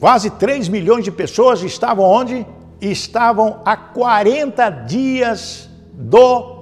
[0.00, 2.46] quase 3 milhões de pessoas estavam onde?
[2.80, 6.54] Estavam a 40 dias do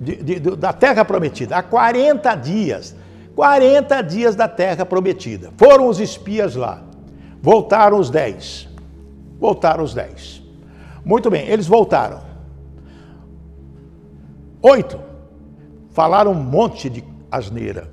[0.00, 2.96] de, de, da terra prometida, há 40 dias.
[3.34, 5.50] 40 dias da terra prometida.
[5.56, 6.82] Foram os espias lá.
[7.42, 8.68] Voltaram os 10.
[9.40, 10.43] Voltaram os 10.
[11.04, 12.20] Muito bem, eles voltaram.
[14.62, 14.98] Oito.
[15.90, 17.88] Falaram um monte de asneira.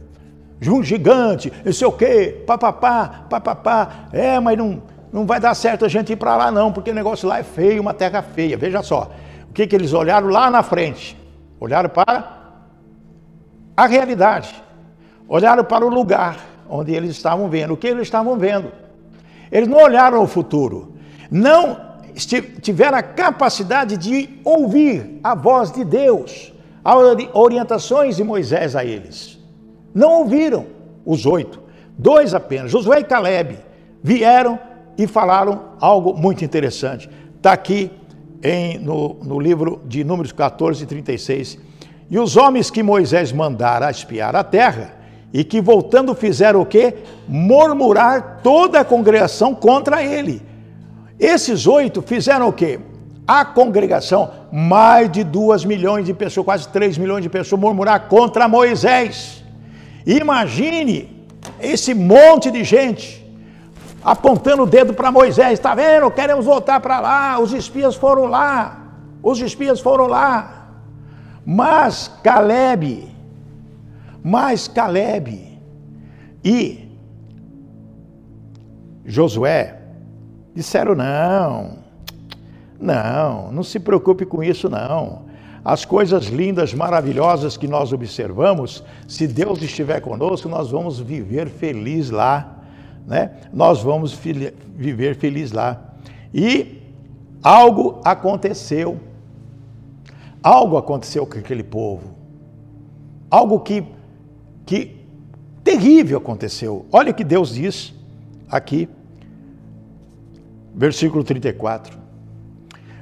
[0.65, 4.07] Um gigante, não sei o quê, papapá, papapá.
[4.13, 6.93] É, mas não, não vai dar certo a gente ir para lá não, porque o
[6.93, 8.57] negócio lá é feio, uma terra feia.
[8.57, 9.11] Veja só,
[9.49, 11.17] o que, que eles olharam lá na frente?
[11.59, 12.41] Olharam para
[13.75, 14.63] a realidade.
[15.27, 16.37] Olharam para o lugar
[16.69, 17.73] onde eles estavam vendo.
[17.73, 18.71] O que eles estavam vendo?
[19.51, 20.93] Eles não olharam o futuro.
[21.29, 21.90] Não
[22.61, 26.95] tiveram a capacidade de ouvir a voz de Deus, as
[27.33, 29.39] orientações de Moisés a eles.
[29.93, 30.65] Não ouviram
[31.05, 31.61] os oito,
[31.97, 33.57] dois apenas, Josué e Caleb,
[34.03, 34.59] vieram
[34.97, 37.09] e falaram algo muito interessante.
[37.37, 37.91] Está aqui
[38.43, 41.57] em, no, no livro de Números 14 e 36.
[42.09, 45.01] E os homens que Moisés mandara espiar a terra,
[45.33, 46.95] e que voltando fizeram o quê?
[47.27, 50.50] Murmurar toda a congregação contra ele
[51.21, 52.79] esses oito fizeram o quê?
[53.27, 58.47] A congregação, mais de duas milhões de pessoas, quase três milhões de pessoas, murmurar contra
[58.47, 59.43] Moisés.
[60.05, 61.27] Imagine
[61.61, 63.21] esse monte de gente
[64.03, 66.09] apontando o dedo para Moisés, está vendo?
[66.09, 70.69] Queremos voltar para lá, os espias foram lá, os espias foram lá.
[71.45, 73.07] Mas Caleb,
[74.23, 75.59] mas Caleb
[76.43, 76.89] e
[79.05, 79.80] Josué
[80.53, 81.77] Disseram: não,
[82.79, 85.29] não, não se preocupe com isso, não.
[85.63, 92.09] As coisas lindas, maravilhosas que nós observamos, se Deus estiver conosco, nós vamos viver feliz
[92.09, 92.57] lá,
[93.05, 93.31] né?
[93.53, 95.79] Nós vamos viver feliz lá.
[96.33, 96.81] E
[97.43, 98.99] algo aconteceu.
[100.41, 102.15] Algo aconteceu com aquele povo.
[103.29, 103.85] Algo que,
[104.65, 104.97] que
[105.63, 106.87] terrível aconteceu.
[106.91, 107.93] Olha o que Deus diz
[108.49, 108.89] aqui
[110.73, 111.97] versículo 34.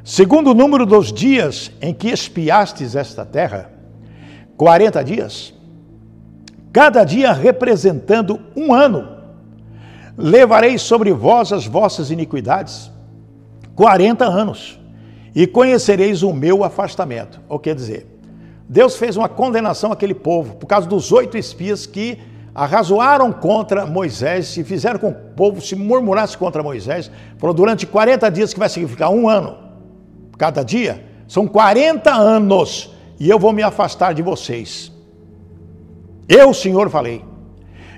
[0.03, 3.71] Segundo o número dos dias em que espiastes esta terra,
[4.57, 5.53] 40 dias,
[6.73, 9.07] cada dia representando um ano,
[10.17, 12.91] levarei sobre vós as vossas iniquidades,
[13.75, 14.79] 40 anos,
[15.33, 17.39] e conhecereis o meu afastamento.
[17.47, 18.07] O que quer dizer?
[18.67, 22.19] Deus fez uma condenação àquele povo por causa dos oito espias que
[22.53, 27.09] arrazoaram contra Moisés e fizeram com que o povo se murmurasse contra Moisés.
[27.37, 29.57] Falou, durante 40 dias, que vai significar um ano,
[30.37, 34.91] cada dia, são 40 anos, e eu vou me afastar de vocês.
[36.27, 37.23] Eu, Senhor, falei.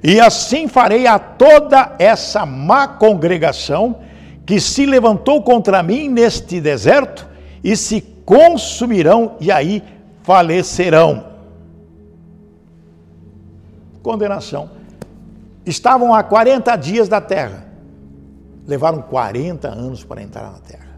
[0.03, 3.99] E assim farei a toda essa má congregação
[4.45, 7.27] que se levantou contra mim neste deserto
[7.63, 9.83] e se consumirão, e aí
[10.23, 11.30] falecerão.
[14.01, 14.69] Condenação.
[15.65, 17.67] Estavam a 40 dias da terra.
[18.67, 20.91] Levaram 40 anos para entrar na terra.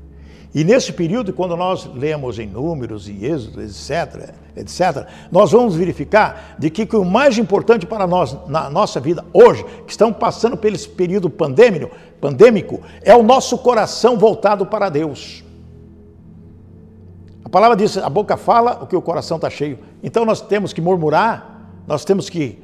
[0.55, 6.55] E nesse período, quando nós lemos em Números e Êxodo, etc., etc., nós vamos verificar
[6.59, 10.55] de que, que o mais importante para nós na nossa vida hoje, que estamos passando
[10.55, 11.89] pelo período pandêmico,
[12.21, 15.43] pandêmico, é o nosso coração voltado para Deus.
[17.43, 19.79] A palavra diz: a boca fala o que o coração está cheio.
[20.03, 22.62] Então nós temos que murmurar, nós temos que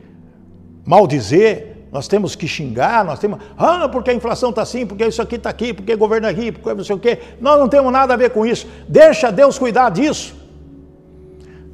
[0.85, 5.21] maldizer, nós temos que xingar, nós temos, ah, porque a inflação está assim, porque isso
[5.21, 7.17] aqui está aqui, porque governo é aqui, porque não sei o quê.
[7.41, 8.67] Nós não temos nada a ver com isso.
[8.87, 10.35] Deixa Deus cuidar disso.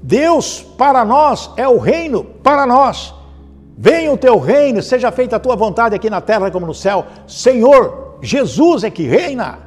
[0.01, 3.13] Deus para nós é o reino para nós.
[3.77, 7.05] Venha o teu reino, seja feita a tua vontade aqui na terra como no céu.
[7.27, 9.59] Senhor, Jesus é que reina.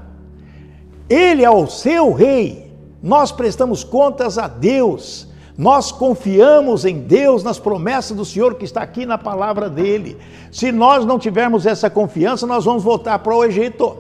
[1.11, 2.73] Ele é o seu rei.
[3.03, 5.28] Nós prestamos contas a Deus.
[5.59, 10.17] Nós confiamos em Deus, nas promessas do Senhor que está aqui na palavra dele.
[10.53, 13.97] Se nós não tivermos essa confiança, nós vamos voltar para o Egito.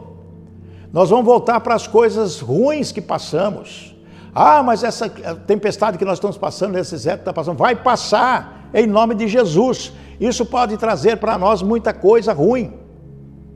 [0.93, 3.93] Nós vamos voltar para as coisas ruins que passamos.
[4.33, 8.71] Ah, mas essa tempestade que nós estamos passando, esse deserto que está passando, vai passar
[8.73, 9.93] em nome de Jesus.
[10.21, 12.73] Isso pode trazer para nós muita coisa ruim.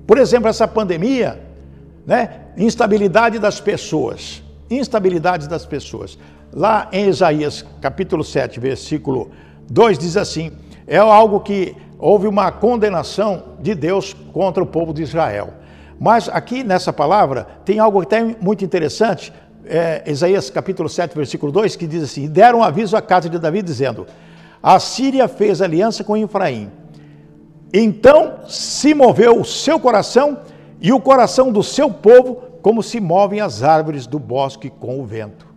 [0.08, 1.40] Por exemplo, essa pandemia,
[2.04, 2.46] né?
[2.56, 4.42] Instabilidade das pessoas.
[4.68, 6.18] Instabilidade das pessoas.
[6.54, 9.30] Lá em Isaías, capítulo 7, versículo
[9.70, 10.52] 2, diz assim:
[10.86, 15.54] é algo que houve uma condenação de Deus contra o povo de Israel.
[15.98, 19.32] Mas aqui nessa palavra tem algo até muito interessante,
[19.64, 23.62] é, Isaías capítulo 7, versículo 2, que diz assim: Deram aviso à casa de Davi,
[23.62, 24.06] dizendo:
[24.62, 26.70] A Síria fez aliança com Efraim.
[27.72, 30.40] Então se moveu o seu coração
[30.82, 35.06] e o coração do seu povo, como se movem as árvores do bosque com o
[35.06, 35.51] vento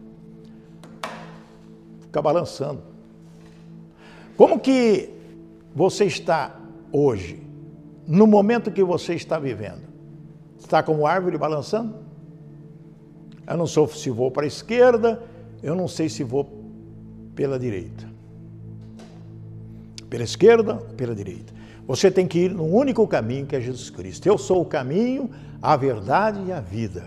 [2.16, 2.82] fica balançando.
[4.38, 5.10] Como que
[5.76, 6.56] você está
[6.92, 7.44] hoje,
[8.08, 9.84] no momento que você está vivendo?
[10.58, 11.94] Está como árvore balançando?
[13.46, 15.22] Eu não sei se vou para a esquerda,
[15.62, 16.50] eu não sei se vou
[17.36, 18.08] pela direita.
[20.10, 21.54] Pela esquerda ou pela direita.
[21.86, 24.26] Você tem que ir no único caminho que é Jesus Cristo.
[24.26, 25.30] Eu sou o caminho,
[25.62, 27.04] a verdade e a vida.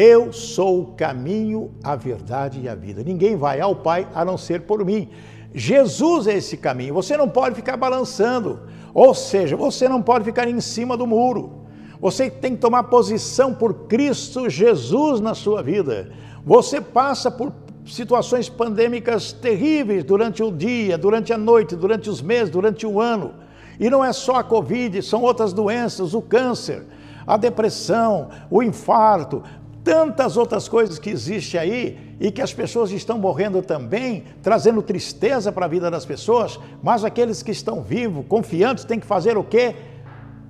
[0.00, 3.02] Eu sou o caminho, a verdade e a vida.
[3.02, 5.08] Ninguém vai ao Pai a não ser por mim.
[5.52, 6.94] Jesus é esse caminho.
[6.94, 8.60] Você não pode ficar balançando.
[8.94, 11.64] Ou seja, você não pode ficar em cima do muro.
[12.00, 16.12] Você tem que tomar posição por Cristo Jesus na sua vida.
[16.46, 17.52] Você passa por
[17.84, 23.34] situações pandêmicas terríveis durante o dia, durante a noite, durante os meses, durante o ano.
[23.80, 26.84] E não é só a Covid, são outras doenças, o câncer,
[27.28, 29.42] a depressão, o infarto,
[29.88, 35.50] tantas outras coisas que existem aí e que as pessoas estão morrendo também, trazendo tristeza
[35.50, 39.42] para a vida das pessoas, mas aqueles que estão vivos, confiantes, têm que fazer o
[39.42, 39.74] quê?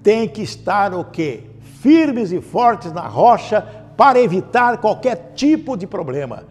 [0.03, 1.45] Tem que estar o quê?
[1.81, 3.63] Firmes e fortes na rocha
[3.97, 6.43] para evitar qualquer tipo de problema.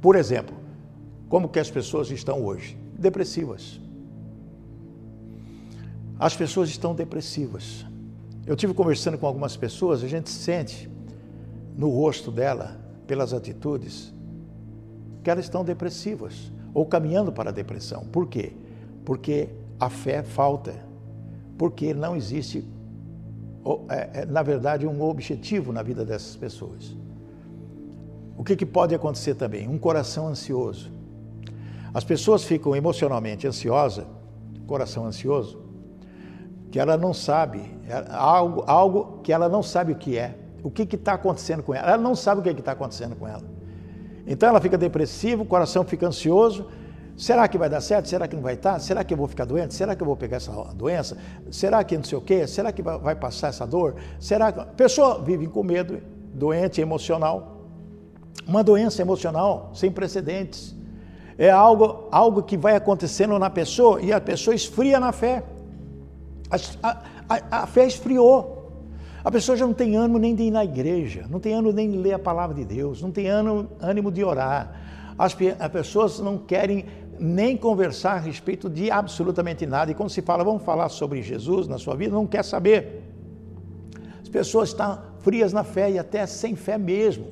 [0.00, 0.56] Por exemplo,
[1.28, 2.74] como que as pessoas estão hoje?
[2.98, 3.78] Depressivas.
[6.18, 7.84] As pessoas estão depressivas.
[8.46, 10.88] Eu tive conversando com algumas pessoas, a gente sente
[11.78, 14.12] no rosto dela, pelas atitudes,
[15.22, 18.02] que elas estão depressivas ou caminhando para a depressão.
[18.06, 18.52] Por quê?
[19.04, 20.74] Porque a fé falta,
[21.56, 22.66] porque não existe,
[23.88, 26.96] é, é, na verdade, um objetivo na vida dessas pessoas.
[28.36, 29.68] O que, pode acontecer também?
[29.68, 30.90] Um coração ansioso.
[31.94, 34.04] As pessoas ficam emocionalmente ansiosas,
[34.66, 35.62] coração ansioso,
[36.72, 40.70] que ela não sabe, é algo, algo que ela não sabe o que é o
[40.70, 41.88] que está acontecendo com ela.
[41.88, 43.44] Ela não sabe o que está acontecendo com ela.
[44.26, 46.66] Então ela fica depressiva, o coração fica ansioso.
[47.16, 48.08] Será que vai dar certo?
[48.08, 48.78] Será que não vai estar?
[48.78, 49.74] Será que eu vou ficar doente?
[49.74, 51.16] Será que eu vou pegar essa doença?
[51.50, 52.46] Será que não sei o quê?
[52.46, 53.96] Será que vai passar essa dor?
[54.20, 54.60] Será que...
[54.60, 56.00] A pessoa vive com medo,
[56.32, 57.64] doente emocional.
[58.46, 60.76] Uma doença emocional sem precedentes.
[61.36, 65.42] É algo, algo que vai acontecendo na pessoa e a pessoa esfria na fé.
[66.82, 66.88] A,
[67.28, 68.57] a, a fé esfriou.
[69.24, 71.90] A pessoa já não tem ânimo nem de ir na igreja, não tem ânimo nem
[71.90, 74.72] de ler a palavra de Deus, não tem ânimo, de orar.
[75.18, 76.86] As pessoas não querem
[77.18, 79.90] nem conversar a respeito de absolutamente nada.
[79.90, 83.02] E quando se fala, vamos falar sobre Jesus na sua vida, não quer saber.
[84.22, 87.26] As pessoas estão frias na fé e até sem fé mesmo.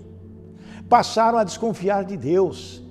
[0.89, 2.83] Passaram a desconfiar de Deus.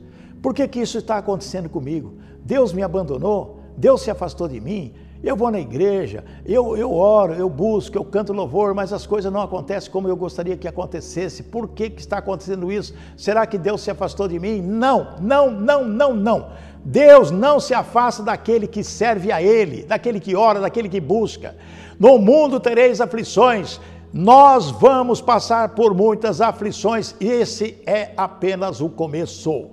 [0.41, 2.17] Por que, que isso está acontecendo comigo?
[2.43, 3.60] Deus me abandonou?
[3.77, 4.93] Deus se afastou de mim?
[5.23, 9.32] Eu vou na igreja, eu, eu oro, eu busco, eu canto louvor, mas as coisas
[9.32, 11.41] não acontecem como eu gostaria que acontecesse.
[11.41, 12.93] Por que, que está acontecendo isso?
[13.17, 14.62] Será que Deus se afastou de mim?
[14.62, 16.47] Não, não, não, não, não.
[16.84, 21.56] Deus não se afasta daquele que serve a Ele, daquele que ora, daquele que busca.
[21.99, 23.80] No mundo tereis aflições,
[24.13, 29.69] nós vamos passar por muitas aflições, e esse é apenas o começo.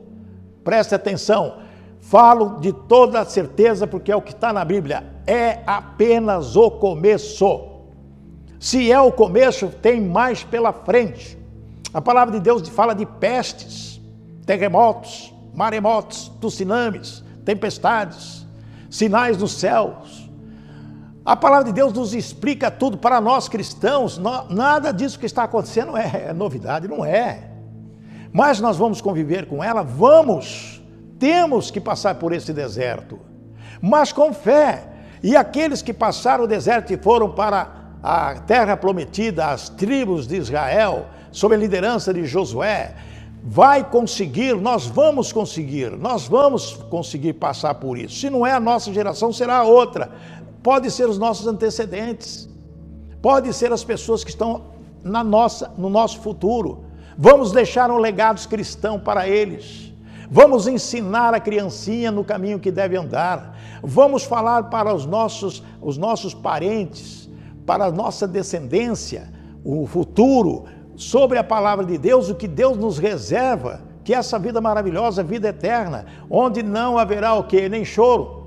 [0.65, 1.59] Preste atenção,
[2.01, 7.69] falo de toda certeza, porque é o que está na Bíblia é apenas o começo.
[8.59, 11.39] Se é o começo, tem mais pela frente.
[11.93, 14.01] A palavra de Deus fala de pestes,
[14.47, 18.47] terremotos, maremotos, tsunamis, tempestades,
[18.91, 20.31] sinais nos céus.
[21.25, 24.21] A palavra de Deus nos explica tudo para nós cristãos.
[24.51, 27.51] Nada disso que está acontecendo é, é novidade, não é.
[28.33, 30.83] Mas nós vamos conviver com ela, vamos,
[31.19, 33.21] temos que passar por esse deserto,
[33.81, 34.92] mas com fé,
[35.23, 40.37] e aqueles que passaram o deserto e foram para a terra prometida, as tribos de
[40.37, 42.95] Israel, sob a liderança de Josué,
[43.45, 48.17] vai conseguir, nós vamos conseguir, nós vamos conseguir passar por isso.
[48.17, 50.11] Se não é a nossa geração, será a outra.
[50.63, 52.49] Pode ser os nossos antecedentes,
[53.21, 56.85] pode ser as pessoas que estão na nossa, no nosso futuro.
[57.17, 59.92] Vamos deixar um legado cristão para eles.
[60.31, 63.59] Vamos ensinar a criancinha no caminho que deve andar.
[63.83, 67.29] Vamos falar para os nossos, os nossos parentes,
[67.67, 69.33] para a nossa descendência,
[69.65, 70.65] o futuro,
[70.97, 75.23] sobre a palavra de Deus, o que Deus nos reserva, que é essa vida maravilhosa,
[75.23, 77.69] vida eterna, onde não haverá o quê?
[77.69, 78.43] Nem choro.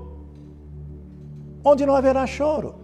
[1.64, 2.74] Onde não haverá choro.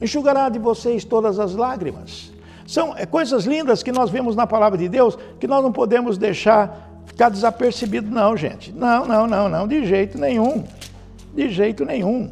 [0.00, 2.32] Enxugará de vocês todas as lágrimas.
[2.66, 6.18] São é, coisas lindas que nós vemos na palavra de Deus que nós não podemos
[6.18, 8.72] deixar ficar desapercebido, não, gente.
[8.72, 10.64] Não, não, não, não, de jeito nenhum.
[11.34, 12.30] De jeito nenhum.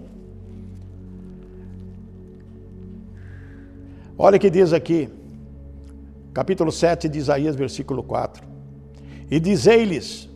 [4.19, 5.09] Olha o que diz aqui,
[6.35, 8.47] capítulo 7 de Isaías, versículo 4.
[9.31, 10.29] E dizei-lhes,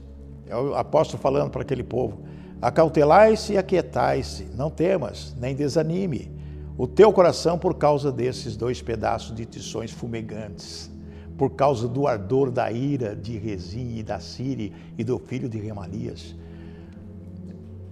[0.47, 2.25] é o apóstolo falando para aquele povo:
[2.63, 6.35] acautelai-se e aquietai-se, não temas, nem desanime
[6.77, 10.91] o teu coração por causa desses dois pedaços de tições fumegantes
[11.37, 15.59] por causa do ardor da ira de Rezim e da Siri e do filho de
[15.59, 16.35] Remalias.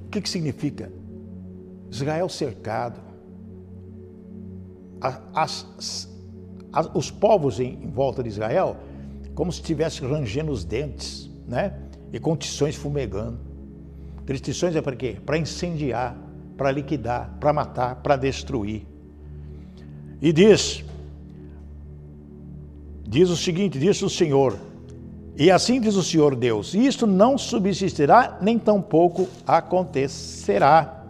[0.07, 0.93] O que, que significa?
[1.91, 3.01] Israel cercado.
[5.35, 5.67] As,
[6.73, 8.77] as, os povos em, em, volta de Israel,
[9.35, 11.75] como se estivesse rangendo os dentes, né?
[12.13, 13.41] E com tições fumegando.
[14.19, 15.19] Aqueles tições é para quê?
[15.25, 16.17] Para incendiar,
[16.57, 18.87] para liquidar, para matar, para destruir.
[20.21, 20.85] E diz:
[23.13, 24.59] Diz o seguinte: diz o Senhor,
[25.37, 31.05] e assim diz o Senhor Deus: isto não subsistirá, nem tampouco acontecerá.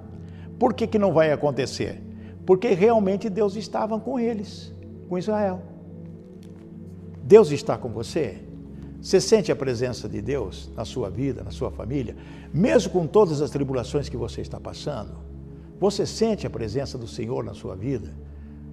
[0.58, 2.02] Por que, que não vai acontecer?
[2.44, 4.74] Porque realmente Deus estava com eles,
[5.08, 5.62] com Israel.
[7.22, 8.40] Deus está com você?
[9.00, 12.16] Você sente a presença de Deus na sua vida, na sua família,
[12.52, 15.12] mesmo com todas as tribulações que você está passando?
[15.78, 18.12] Você sente a presença do Senhor na sua vida?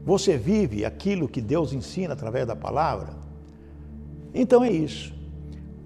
[0.09, 3.09] Você vive aquilo que Deus ensina através da palavra?
[4.33, 5.13] Então é isso.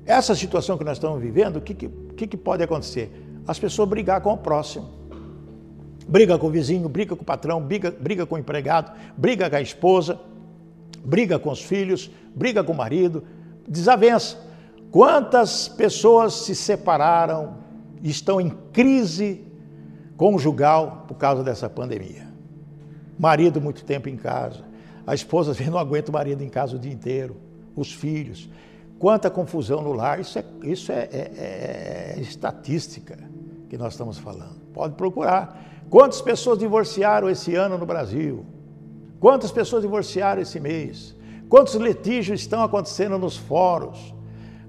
[0.05, 3.11] Essa situação que nós estamos vivendo, o que, que, que pode acontecer?
[3.45, 4.89] As pessoas brigar com o próximo.
[6.07, 9.57] Briga com o vizinho, briga com o patrão, briga, briga com o empregado, briga com
[9.57, 10.17] a esposa,
[11.03, 13.25] briga com os filhos, briga com o marido,
[13.67, 14.37] desavença.
[14.89, 17.57] Quantas pessoas se separaram
[18.01, 19.45] estão em crise
[20.15, 22.32] conjugal por causa dessa pandemia?
[23.23, 24.65] Marido muito tempo em casa,
[25.07, 27.37] a esposa não aguenta o marido em casa o dia inteiro
[27.73, 28.49] os filhos.
[28.99, 33.17] Quanta confusão no lar, isso é, isso é, é, é estatística
[33.69, 34.59] que nós estamos falando.
[34.73, 35.57] Pode procurar.
[35.89, 38.45] Quantas pessoas divorciaram esse ano no Brasil?
[39.21, 41.15] Quantas pessoas divorciaram esse mês?
[41.47, 44.13] Quantos litígios estão acontecendo nos fóruns?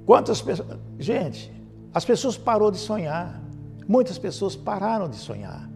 [0.06, 0.78] Quantas pessoas.
[0.96, 1.52] Gente,
[1.92, 3.42] as pessoas parou de sonhar.
[3.88, 5.73] Muitas pessoas pararam de sonhar.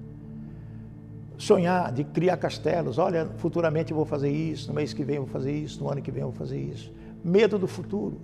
[1.38, 2.98] Sonhar de criar castelos.
[2.98, 5.90] Olha, futuramente eu vou fazer isso, no mês que vem eu vou fazer isso, no
[5.90, 8.20] ano que vem eu vou fazer isso medo do futuro.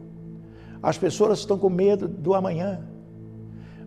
[0.83, 2.81] As pessoas estão com medo do amanhã.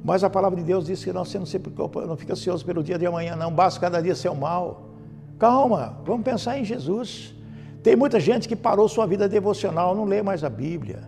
[0.04, 2.66] Mas a palavra de Deus diz que não, você não se preocupa, não fica ansioso
[2.66, 3.52] pelo dia de amanhã, não.
[3.52, 4.90] Basta cada dia ser o mal.
[5.38, 7.36] Calma, vamos pensar em Jesus.
[7.84, 11.04] Tem muita gente que parou sua vida devocional, não lê mais a Bíblia,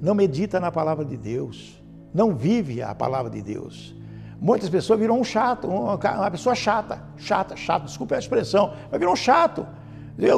[0.00, 1.80] não medita na palavra de Deus,
[2.12, 3.94] não vive a palavra de Deus.
[4.40, 9.12] Muitas pessoas viram um chato, uma pessoa chata, chata, chata, desculpe a expressão, mas virou
[9.12, 9.66] um chato.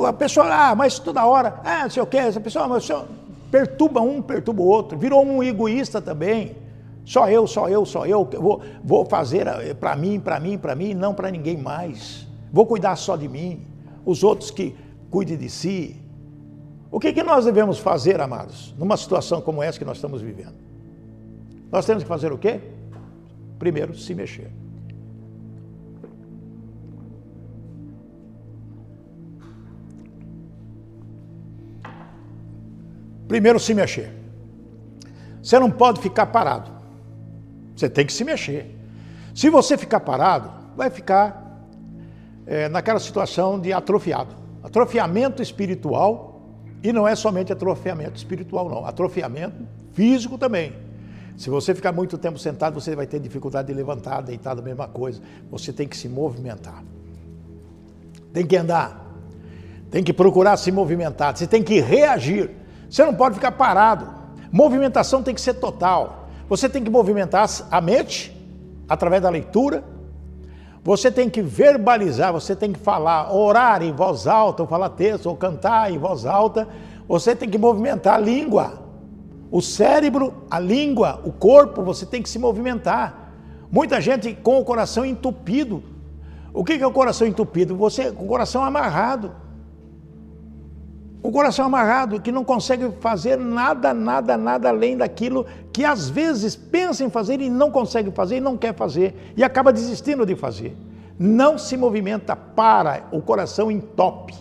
[0.06, 2.88] A pessoa, ah, mas toda hora, ah, não sei o que, essa pessoa mas,
[3.50, 6.56] perturba um, perturba o outro, virou um egoísta também.
[7.04, 10.74] Só eu, só eu, só eu, vou, vou fazer eh, para mim, para mim, para
[10.74, 12.26] mim, não para ninguém mais.
[12.52, 13.66] Vou cuidar só de mim.
[14.04, 14.76] Os outros que
[15.10, 16.00] cuidem de si.
[16.90, 20.54] O que, que nós devemos fazer, amados, numa situação como essa que nós estamos vivendo?
[21.70, 22.60] Nós temos que fazer o quê?
[23.60, 24.50] Primeiro, se mexer.
[33.28, 34.10] Primeiro, se mexer.
[35.42, 36.70] Você não pode ficar parado.
[37.76, 38.74] Você tem que se mexer.
[39.34, 41.68] Se você ficar parado, vai ficar
[42.46, 44.34] é, naquela situação de atrofiado.
[44.62, 46.48] Atrofiamento espiritual,
[46.82, 48.86] e não é somente atrofiamento espiritual, não.
[48.86, 50.72] Atrofiamento físico também.
[51.40, 54.86] Se você ficar muito tempo sentado, você vai ter dificuldade de levantar, deitado, a mesma
[54.86, 55.22] coisa.
[55.50, 56.84] Você tem que se movimentar.
[58.30, 59.06] Tem que andar.
[59.90, 61.34] Tem que procurar se movimentar.
[61.34, 62.50] Você tem que reagir.
[62.90, 64.06] Você não pode ficar parado.
[64.52, 66.28] Movimentação tem que ser total.
[66.46, 68.36] Você tem que movimentar a mente
[68.86, 69.82] através da leitura.
[70.84, 75.24] Você tem que verbalizar, você tem que falar, orar em voz alta, ou falar texto,
[75.24, 76.68] ou cantar em voz alta.
[77.08, 78.89] Você tem que movimentar a língua.
[79.50, 83.32] O cérebro, a língua, o corpo, você tem que se movimentar.
[83.70, 85.82] Muita gente com o coração entupido.
[86.52, 87.76] O que é o coração entupido?
[87.76, 89.32] Você com o coração amarrado.
[91.22, 96.56] O coração amarrado, que não consegue fazer nada, nada, nada além daquilo que às vezes
[96.56, 100.34] pensa em fazer e não consegue fazer e não quer fazer e acaba desistindo de
[100.34, 100.74] fazer.
[101.18, 104.34] Não se movimenta para, o coração entope.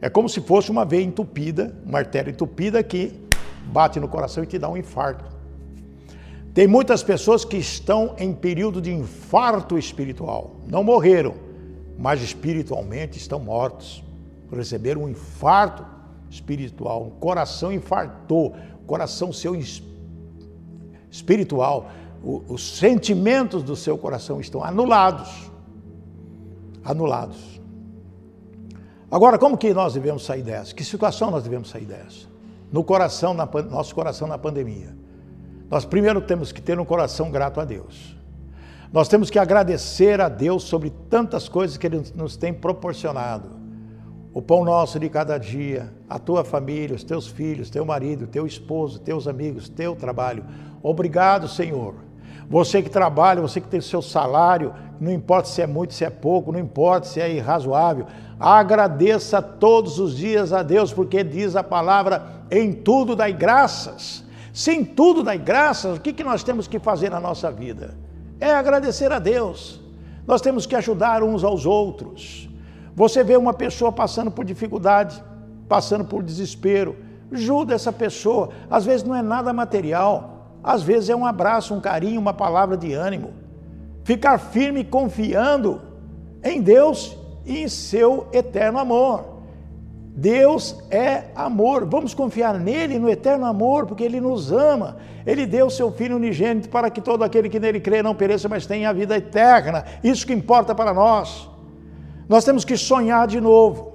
[0.00, 3.27] É como se fosse uma veia entupida, uma artéria entupida que
[3.68, 5.24] bate no coração e te dá um infarto.
[6.54, 10.56] Tem muitas pessoas que estão em período de infarto espiritual.
[10.66, 11.34] Não morreram,
[11.96, 14.02] mas espiritualmente estão mortos.
[14.50, 15.84] Receberam um infarto
[16.30, 18.56] espiritual, um coração infartou,
[18.86, 19.54] coração seu
[21.10, 21.90] espiritual,
[22.22, 25.50] os sentimentos do seu coração estão anulados.
[26.84, 27.60] Anulados.
[29.10, 30.74] Agora, como que nós devemos sair dessa?
[30.74, 32.27] Que situação nós devemos sair dessa?
[32.70, 34.96] No coração, na, nosso coração na pandemia.
[35.70, 38.16] Nós primeiro temos que ter um coração grato a Deus.
[38.92, 43.58] Nós temos que agradecer a Deus sobre tantas coisas que Ele nos tem proporcionado
[44.38, 48.46] o pão nosso de cada dia, a tua família, os teus filhos, teu marido, teu
[48.46, 50.44] esposo, teus amigos, teu trabalho.
[50.80, 51.94] Obrigado, Senhor.
[52.48, 56.10] Você que trabalha, você que tem seu salário, não importa se é muito, se é
[56.10, 58.06] pouco, não importa se é irrazoável,
[58.38, 64.24] agradeça todos os dias a Deus, porque diz a palavra: em tudo dai graças.
[64.52, 67.96] Se em tudo dai graças, o que, que nós temos que fazer na nossa vida?
[68.40, 69.80] É agradecer a Deus.
[70.26, 72.48] Nós temos que ajudar uns aos outros.
[72.94, 75.22] Você vê uma pessoa passando por dificuldade,
[75.68, 76.96] passando por desespero,
[77.32, 78.50] ajuda essa pessoa.
[78.70, 82.76] Às vezes não é nada material, às vezes é um abraço, um carinho, uma palavra
[82.76, 83.32] de ânimo.
[84.04, 85.80] Ficar firme confiando
[86.42, 89.37] em Deus e em seu eterno amor.
[90.18, 91.86] Deus é amor.
[91.86, 94.96] Vamos confiar nele, no eterno amor, porque ele nos ama.
[95.24, 98.66] Ele deu seu filho unigênito para que todo aquele que nele crê não pereça, mas
[98.66, 99.84] tenha a vida eterna.
[100.02, 101.48] Isso que importa para nós.
[102.28, 103.92] Nós temos que sonhar de novo.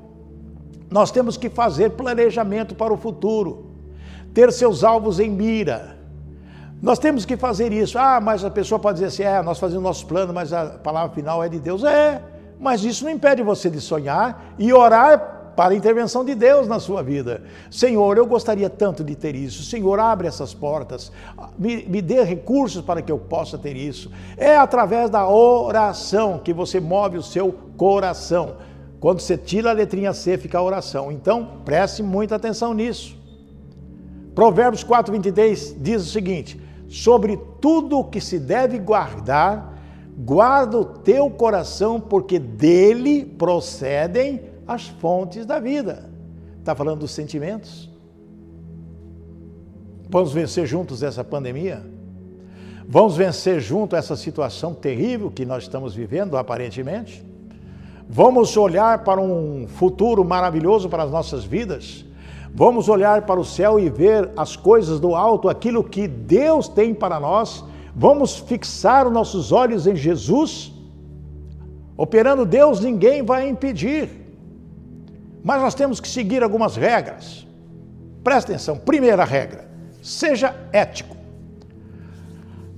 [0.90, 3.72] Nós temos que fazer planejamento para o futuro,
[4.34, 5.98] ter seus alvos em mira.
[6.82, 8.00] Nós temos que fazer isso.
[8.00, 11.14] Ah, mas a pessoa pode dizer assim: é, nós fazemos nosso plano, mas a palavra
[11.14, 11.84] final é de Deus.
[11.84, 12.22] É,
[12.58, 16.80] mas isso não impede você de sonhar e orar para a intervenção de Deus na
[16.80, 17.44] sua vida.
[17.70, 19.64] Senhor, eu gostaria tanto de ter isso.
[19.64, 21.12] Senhor, abre essas portas,
[21.58, 24.12] me, me dê recursos para que eu possa ter isso.
[24.38, 28.56] É através da oração que você move o seu coração.
[29.00, 31.12] Quando você tira a letrinha C, fica a oração.
[31.12, 33.22] Então, preste muita atenção nisso.
[34.34, 39.78] Provérbios 4, 23 diz o seguinte: Sobre tudo o que se deve guardar,
[40.18, 46.10] guarda o teu coração, porque dele procedem as fontes da vida.
[46.60, 47.90] Está falando dos sentimentos?
[50.10, 51.84] Vamos vencer juntos essa pandemia?
[52.88, 57.26] Vamos vencer junto essa situação terrível que nós estamos vivendo, aparentemente?
[58.08, 62.06] Vamos olhar para um futuro maravilhoso para as nossas vidas?
[62.54, 66.94] Vamos olhar para o céu e ver as coisas do alto, aquilo que Deus tem
[66.94, 67.64] para nós?
[67.96, 70.72] Vamos fixar os nossos olhos em Jesus?
[71.98, 74.23] Operando Deus, ninguém vai impedir.
[75.44, 77.46] Mas nós temos que seguir algumas regras.
[78.24, 78.78] Presta atenção.
[78.78, 79.70] Primeira regra:
[80.02, 81.18] seja ético.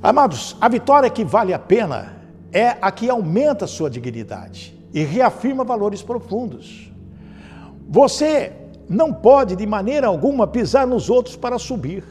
[0.01, 2.17] Amados, a vitória que vale a pena
[2.51, 6.91] é a que aumenta a sua dignidade e reafirma valores profundos.
[7.87, 8.53] Você
[8.87, 12.03] não pode, de maneira alguma, pisar nos outros para subir.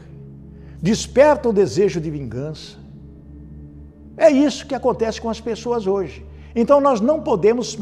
[0.81, 2.77] Desperta o desejo de vingança,
[4.17, 6.25] É isso que acontece com as pessoas hoje.
[6.55, 7.77] Então nós não podemos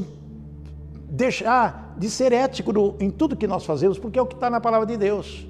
[1.08, 4.50] deixar de ser ético no, em tudo que nós fazemos, porque é o que está
[4.50, 5.48] na palavra de Deus.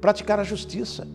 [0.00, 1.06] Praticar a justiça.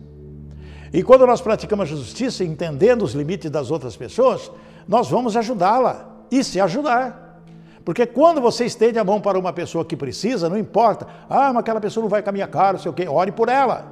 [0.92, 4.50] E quando nós praticamos a justiça, entendendo os limites das outras pessoas,
[4.86, 7.40] nós vamos ajudá-la e se ajudar.
[7.84, 11.60] Porque quando você estende a mão para uma pessoa que precisa, não importa, ah, mas
[11.60, 13.86] aquela pessoa não vai caminhar caro, sei o quê, ore por ela.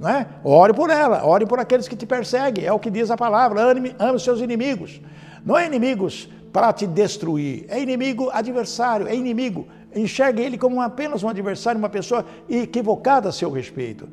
[0.00, 0.26] Né?
[0.42, 3.60] Ore por ela, ore por aqueles que te perseguem, é o que diz a palavra,
[3.60, 5.00] ame, ame os seus inimigos.
[5.44, 9.66] Não é inimigos para te destruir, é inimigo adversário, é inimigo.
[10.00, 14.08] Enxergue ele como apenas um adversário, uma pessoa equivocada a seu respeito.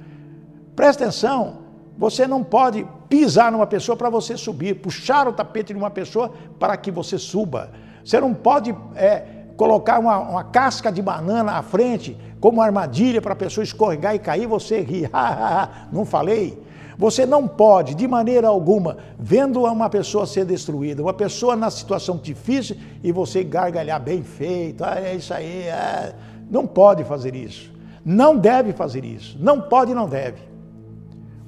[0.75, 1.59] Presta atenção,
[1.97, 6.33] você não pode pisar numa pessoa para você subir, puxar o tapete de uma pessoa
[6.59, 7.71] para que você suba.
[8.03, 9.23] Você não pode é,
[9.55, 14.19] colocar uma, uma, casca de banana à frente como armadilha para a pessoa escorregar e
[14.19, 15.09] cair, você ri.
[15.91, 16.64] não falei?
[16.97, 22.17] Você não pode, de maneira alguma, vendo uma pessoa ser destruída, uma pessoa na situação
[22.17, 26.15] difícil e você gargalhar bem feito, ah, é isso aí, é...
[26.49, 27.73] não pode fazer isso.
[28.05, 29.35] Não deve fazer isso.
[29.39, 30.37] Não pode e não deve.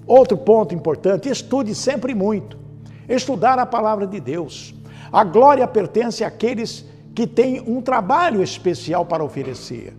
[0.07, 2.57] Outro ponto importante: estude sempre muito.
[3.07, 4.73] Estudar a palavra de Deus.
[5.11, 6.83] A glória pertence àqueles
[7.13, 9.95] que têm um trabalho especial para oferecer.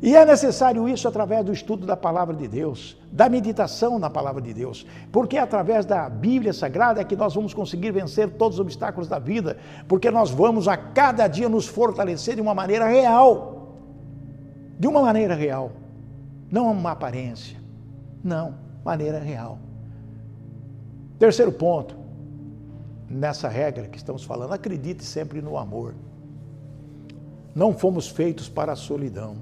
[0.00, 4.40] E é necessário isso através do estudo da palavra de Deus, da meditação na palavra
[4.42, 8.58] de Deus, porque é através da Bíblia Sagrada é que nós vamos conseguir vencer todos
[8.58, 9.56] os obstáculos da vida,
[9.86, 13.76] porque nós vamos a cada dia nos fortalecer de uma maneira real.
[14.78, 15.72] De uma maneira real,
[16.50, 17.58] não uma aparência.
[18.22, 18.54] Não,
[18.84, 19.58] maneira real.
[21.18, 21.96] Terceiro ponto,
[23.08, 25.94] nessa regra que estamos falando, acredite sempre no amor.
[27.54, 29.36] Não fomos feitos para a solidão.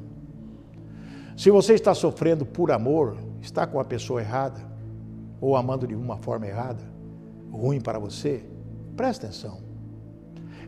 [1.36, 4.60] Se você está sofrendo por amor, está com a pessoa errada,
[5.40, 6.82] ou amando de uma forma errada,
[7.50, 8.44] ruim para você,
[8.96, 9.58] preste atenção.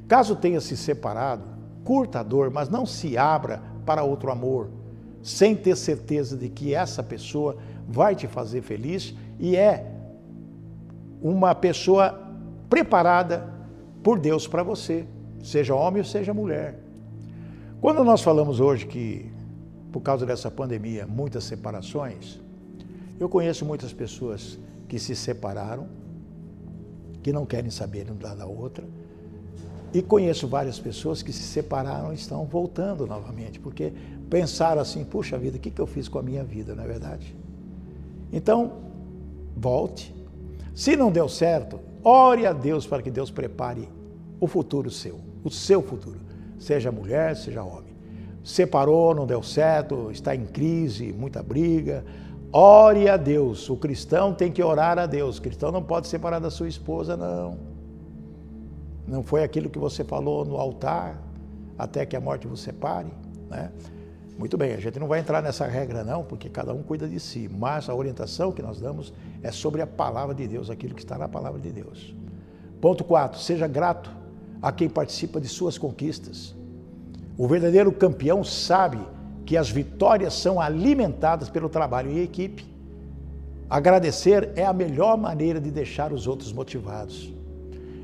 [0.07, 1.45] Caso tenha se separado,
[1.85, 4.70] curta a dor, mas não se abra para outro amor,
[5.22, 7.57] sem ter certeza de que essa pessoa
[7.87, 9.93] vai te fazer feliz e é
[11.20, 12.26] uma pessoa
[12.70, 13.53] preparada
[14.03, 15.05] por Deus para você,
[15.43, 16.79] seja homem ou seja mulher.
[17.81, 19.31] Quando nós falamos hoje que
[19.91, 22.41] por causa dessa pandemia, muitas separações.
[23.19, 24.59] Eu conheço muitas pessoas
[24.89, 25.89] que se separaram,
[27.23, 28.85] que não querem saber uma da outra,
[29.93, 33.93] e conheço várias pessoas que se separaram e estão voltando novamente, porque
[34.29, 37.35] pensaram assim: puxa vida, o que eu fiz com a minha vida, não é verdade?
[38.33, 38.73] Então,
[39.57, 40.14] volte.
[40.75, 43.89] Se não deu certo, ore a Deus para que Deus prepare
[44.39, 46.21] o futuro seu, o seu futuro,
[46.59, 47.89] seja mulher, seja homem
[48.49, 52.03] separou, não deu certo, está em crise, muita briga.
[52.53, 53.69] Ore a Deus.
[53.69, 55.39] O cristão tem que orar a Deus.
[55.39, 57.59] O cristão não pode separar da sua esposa, não.
[59.07, 61.23] Não foi aquilo que você falou no altar,
[61.79, 63.09] até que a morte vos separe.
[63.51, 63.71] Né?
[64.39, 67.19] Muito bem, a gente não vai entrar nessa regra, não, porque cada um cuida de
[67.19, 67.51] si.
[67.53, 71.19] Mas a orientação que nós damos é sobre a palavra de Deus, aquilo que está
[71.19, 72.15] na palavra de Deus.
[72.81, 73.41] Ponto 4.
[73.41, 74.11] Seja grato
[74.63, 76.55] a quem participa de suas conquistas.
[77.37, 78.99] O verdadeiro campeão sabe
[79.49, 82.67] que as vitórias são alimentadas pelo trabalho em equipe.
[83.71, 87.33] Agradecer é a melhor maneira de deixar os outros motivados.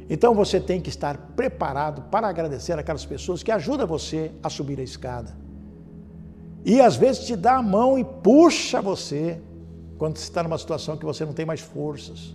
[0.08, 4.80] Então você tem que estar preparado para agradecer aquelas pessoas que ajudam você a subir
[4.80, 5.36] a escada.
[6.64, 9.38] E às vezes te dá a mão e puxa você
[9.98, 12.34] quando você está numa situação que você não tem mais forças.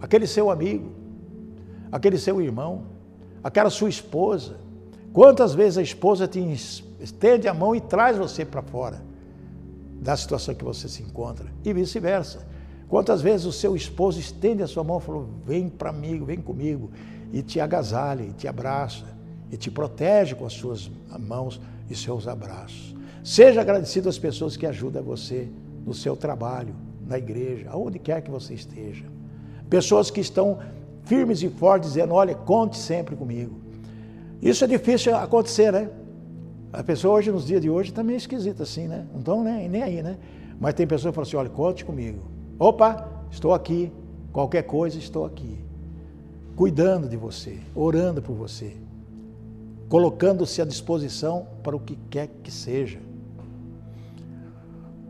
[0.00, 0.90] Aquele seu amigo,
[1.92, 2.84] aquele seu irmão,
[3.44, 4.56] aquela sua esposa,
[5.12, 6.38] Quantas vezes a esposa te
[7.00, 9.02] estende a mão e traz você para fora
[10.00, 12.46] da situação que você se encontra e vice-versa.
[12.88, 16.40] Quantas vezes o seu esposo estende a sua mão e falou: "Vem para mim, vem
[16.40, 16.90] comigo"
[17.32, 19.04] e te agasalha, e te abraça
[19.50, 22.94] e te protege com as suas mãos e seus abraços.
[23.22, 25.48] Seja agradecido às pessoas que ajudam você
[25.84, 26.74] no seu trabalho,
[27.06, 29.04] na igreja, aonde quer que você esteja.
[29.68, 30.58] Pessoas que estão
[31.04, 33.60] firmes e fortes dizendo: "Olha, conte sempre comigo".
[34.40, 35.90] Isso é difícil acontecer, né?
[36.72, 39.04] A pessoa hoje, nos dias de hoje, está meio esquisita assim, né?
[39.12, 40.16] Não estão nem, aí, né?
[40.60, 42.20] Mas tem pessoas que falam assim, olha, conte comigo.
[42.58, 43.92] Opa, estou aqui.
[44.32, 45.58] Qualquer coisa, estou aqui.
[46.54, 48.76] Cuidando de você, orando por você.
[49.88, 53.00] Colocando-se à disposição para o que quer que seja.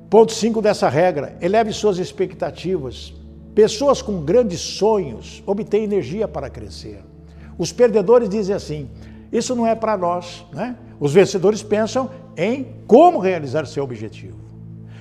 [0.09, 3.13] Ponto 5 dessa regra, eleve suas expectativas.
[3.55, 7.05] Pessoas com grandes sonhos obtêm energia para crescer.
[7.59, 8.89] Os perdedores dizem assim:
[9.33, 10.45] isso não é para nós.
[10.53, 10.77] Né?
[10.99, 14.39] Os vencedores pensam em como realizar seu objetivo.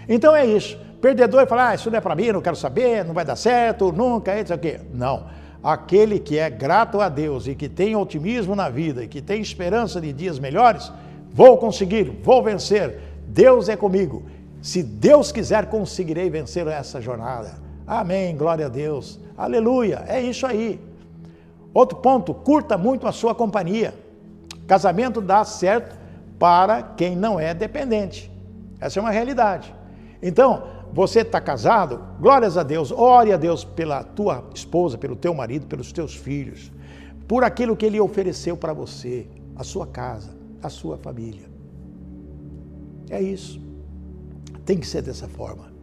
[0.07, 0.77] Então é isso.
[1.01, 3.91] Perdedor fala, ah, isso não é para mim, não quero saber, não vai dar certo,
[3.91, 4.79] nunca, aqui.
[4.93, 5.27] Não.
[5.63, 9.41] aquele que é grato a Deus e que tem otimismo na vida e que tem
[9.41, 10.91] esperança de dias melhores,
[11.31, 12.99] vou conseguir, vou vencer.
[13.27, 14.23] Deus é comigo.
[14.61, 17.53] Se Deus quiser, conseguirei vencer essa jornada.
[17.87, 19.19] Amém, glória a Deus.
[19.37, 20.79] Aleluia, é isso aí.
[21.73, 23.93] Outro ponto, curta muito a sua companhia.
[24.69, 25.97] Casamento dá certo
[26.37, 28.31] para quem não é dependente.
[28.79, 29.73] Essa é uma realidade.
[30.21, 35.33] Então, você está casado, glórias a Deus, ore a Deus pela tua esposa, pelo teu
[35.33, 36.71] marido, pelos teus filhos,
[37.27, 41.49] por aquilo que ele ofereceu para você, a sua casa, a sua família.
[43.09, 43.59] É isso.
[44.65, 45.73] Tem que ser dessa forma.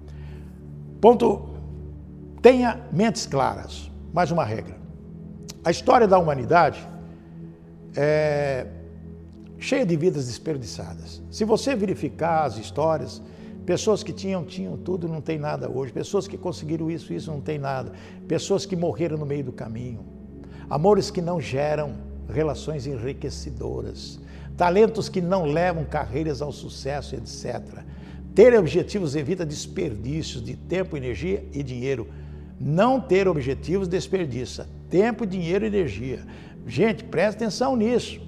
[1.00, 1.56] Ponto.
[2.40, 3.90] Tenha mentes claras.
[4.14, 4.76] Mais uma regra.
[5.64, 6.86] A história da humanidade
[7.96, 8.68] é
[9.58, 11.22] cheia de vidas desperdiçadas.
[11.30, 13.22] Se você verificar as histórias,
[13.64, 15.92] pessoas que tinham, tinham tudo, não tem nada hoje.
[15.92, 17.92] Pessoas que conseguiram isso, isso não tem nada.
[18.28, 20.04] Pessoas que morreram no meio do caminho.
[20.68, 21.94] Amores que não geram
[22.28, 24.20] relações enriquecedoras.
[24.56, 27.82] Talentos que não levam carreiras ao sucesso, etc.
[28.34, 32.08] Ter objetivos evita desperdícios de tempo, energia e dinheiro.
[32.58, 36.20] Não ter objetivos desperdiça tempo, dinheiro e energia.
[36.66, 38.20] Gente, preste atenção nisso.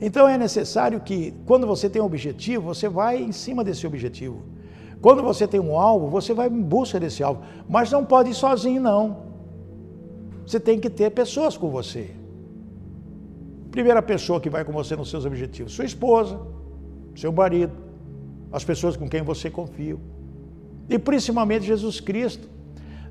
[0.00, 4.42] Então é necessário que, quando você tem um objetivo, você vai em cima desse objetivo.
[5.00, 7.42] Quando você tem um alvo, você vai em busca desse alvo.
[7.68, 9.28] Mas não pode ir sozinho, não.
[10.46, 12.10] Você tem que ter pessoas com você.
[13.70, 16.40] Primeira pessoa que vai com você nos seus objetivos: sua esposa,
[17.14, 17.72] seu marido,
[18.50, 19.96] as pessoas com quem você confia.
[20.88, 22.48] E principalmente Jesus Cristo.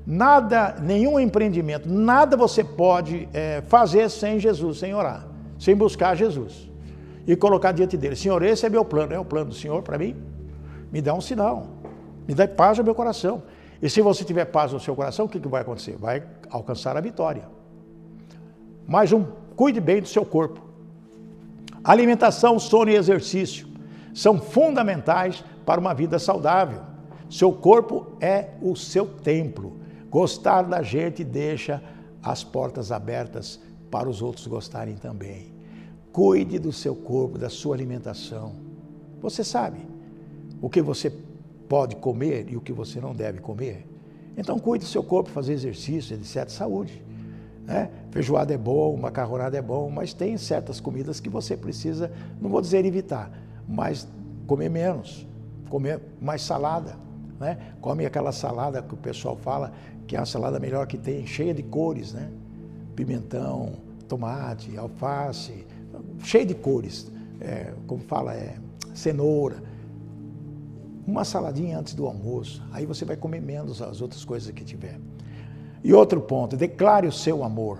[0.06, 5.28] Nada, nenhum empreendimento, nada você pode é, fazer sem Jesus, sem orar,
[5.58, 6.69] sem buscar Jesus
[7.26, 9.98] e colocar diante dele: Senhor, esse é meu plano, é o plano do Senhor para
[9.98, 10.16] mim?
[10.92, 11.66] Me dá um sinal,
[12.26, 13.42] me dá paz no meu coração.
[13.82, 15.96] E se você tiver paz no seu coração, o que, que vai acontecer?
[15.96, 17.44] Vai alcançar a vitória.
[18.86, 19.24] Mais um,
[19.56, 20.60] cuide bem do seu corpo.
[21.82, 23.66] Alimentação, sono e exercício
[24.12, 26.82] são fundamentais para uma vida saudável.
[27.30, 29.78] Seu corpo é o seu templo.
[30.10, 31.82] Gostar da gente deixa
[32.22, 33.60] as portas abertas
[33.90, 35.52] para os outros gostarem também.
[36.12, 38.52] Cuide do seu corpo, da sua alimentação.
[39.20, 39.78] Você sabe
[40.60, 41.12] o que você
[41.68, 43.86] pode comer e o que você não deve comer.
[44.36, 46.48] Então cuide do seu corpo, fazer exercício, etc.
[46.48, 47.02] Saúde.
[47.64, 47.90] Né?
[48.10, 52.60] Feijoada é bom, macarronada é bom, mas tem certas comidas que você precisa, não vou
[52.60, 53.30] dizer evitar,
[53.68, 54.08] mas
[54.46, 55.26] comer menos,
[55.68, 56.96] comer mais salada.
[57.38, 57.74] Né?
[57.80, 59.72] Come aquela salada que o pessoal fala
[60.06, 62.28] que é a salada melhor que tem, cheia de cores, né?
[62.96, 63.74] Pimentão,
[64.08, 65.64] tomate, alface,
[66.22, 67.10] cheia de cores,
[67.40, 68.56] é, como fala, é
[68.94, 69.62] cenoura.
[71.06, 74.98] Uma saladinha antes do almoço, aí você vai comer menos as outras coisas que tiver.
[75.82, 77.78] E outro ponto, declare o seu amor.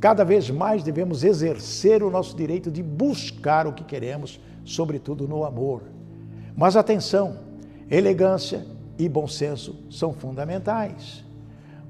[0.00, 5.44] Cada vez mais devemos exercer o nosso direito de buscar o que queremos, sobretudo no
[5.44, 5.82] amor.
[6.56, 7.38] Mas atenção,
[7.90, 8.66] elegância
[8.98, 11.24] e bom senso são fundamentais.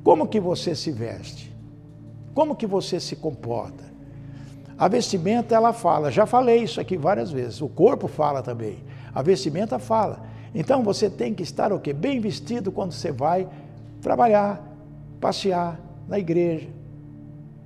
[0.02, 1.54] Como que você se veste?
[2.34, 3.89] Como que você se comporta?
[4.80, 7.60] A vestimenta ela fala, já falei isso aqui várias vezes.
[7.60, 8.78] O corpo fala também.
[9.14, 10.22] A vestimenta fala.
[10.54, 11.92] Então você tem que estar o quê?
[11.92, 13.46] Bem vestido quando você vai
[14.00, 14.66] trabalhar,
[15.20, 15.78] passear
[16.08, 16.66] na igreja.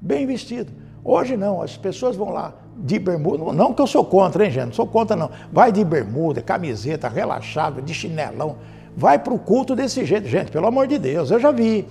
[0.00, 0.72] Bem vestido.
[1.04, 4.66] Hoje não, as pessoas vão lá de bermuda, não que eu sou contra, hein, gente?
[4.66, 5.30] Não sou contra, não.
[5.52, 8.56] Vai de bermuda, camiseta, relaxado, de chinelão.
[8.96, 11.86] Vai para o culto desse jeito, gente, pelo amor de Deus, eu já vi.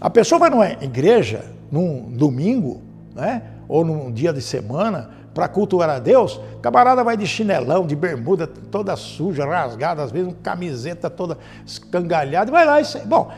[0.00, 2.80] A pessoa vai numa igreja, num domingo,
[3.14, 3.42] né?
[3.68, 8.46] Ou num dia de semana, para cultuar a Deus, camarada vai de chinelão, de bermuda
[8.46, 11.36] toda suja, rasgada, às vezes uma camiseta toda
[11.66, 12.84] escangalhada, vai lá e...
[13.04, 13.30] Bom,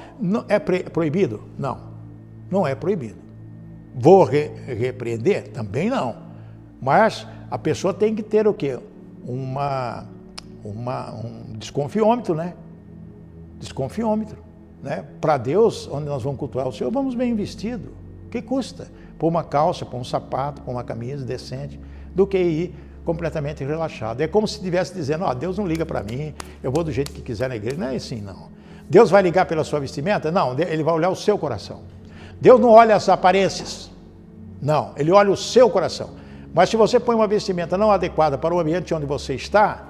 [0.48, 1.44] é proibido?
[1.58, 1.78] Não,
[2.50, 3.16] não é proibido.
[3.94, 5.48] Vou re repreender?
[5.52, 6.16] Também não.
[6.80, 8.78] Mas a pessoa tem que ter o quê?
[9.26, 10.04] Uma,
[10.62, 12.52] uma, um desconfiômetro, né?
[13.58, 14.36] Desconfiômetro.
[14.82, 15.02] Né?
[15.18, 17.88] Para Deus, onde nós vamos cultuar o Senhor, vamos bem vestido.
[18.26, 18.88] O que custa?
[19.18, 21.80] Pôr uma calça, pôr um sapato, pôr uma camisa decente,
[22.14, 24.20] do que ir completamente relaxado.
[24.20, 26.90] É como se estivesse dizendo, ó, oh, Deus não liga para mim, eu vou do
[26.90, 27.76] jeito que quiser na igreja.
[27.76, 28.48] Não é assim, não.
[28.88, 30.30] Deus vai ligar pela sua vestimenta?
[30.30, 31.82] Não, ele vai olhar o seu coração.
[32.40, 33.90] Deus não olha as aparências.
[34.60, 36.10] Não, ele olha o seu coração.
[36.52, 39.84] Mas se você põe uma vestimenta não adequada para o ambiente onde você está,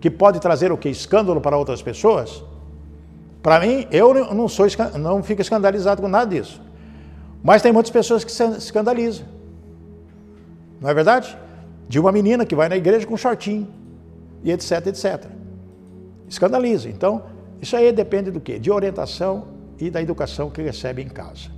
[0.00, 0.88] que pode trazer o que?
[0.88, 2.42] Escândalo para outras pessoas,
[3.42, 4.66] para mim, eu não, sou,
[4.98, 6.60] não fico escandalizado com nada disso.
[7.42, 9.26] Mas tem muitas pessoas que se escandalizam.
[10.80, 11.36] Não é verdade?
[11.88, 13.68] De uma menina que vai na igreja com shortinho
[14.42, 15.24] e etc, etc.
[16.28, 16.88] Escandaliza.
[16.88, 17.22] Então,
[17.60, 18.58] isso aí depende do quê?
[18.58, 21.50] De orientação e da educação que recebe em casa.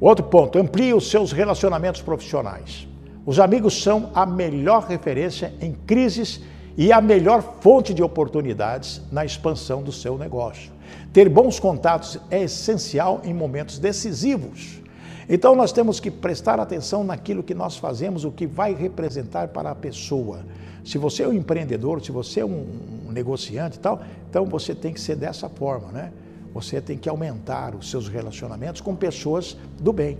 [0.00, 2.86] Outro ponto, amplie os seus relacionamentos profissionais.
[3.24, 6.42] Os amigos são a melhor referência em crises
[6.76, 10.70] e a melhor fonte de oportunidades na expansão do seu negócio.
[11.12, 14.82] Ter bons contatos é essencial em momentos decisivos.
[15.28, 19.70] Então nós temos que prestar atenção naquilo que nós fazemos, o que vai representar para
[19.70, 20.44] a pessoa.
[20.84, 22.64] Se você é um empreendedor, se você é um
[23.10, 24.00] negociante e tal,
[24.30, 26.12] então você tem que ser dessa forma, né?
[26.54, 30.16] Você tem que aumentar os seus relacionamentos com pessoas do bem,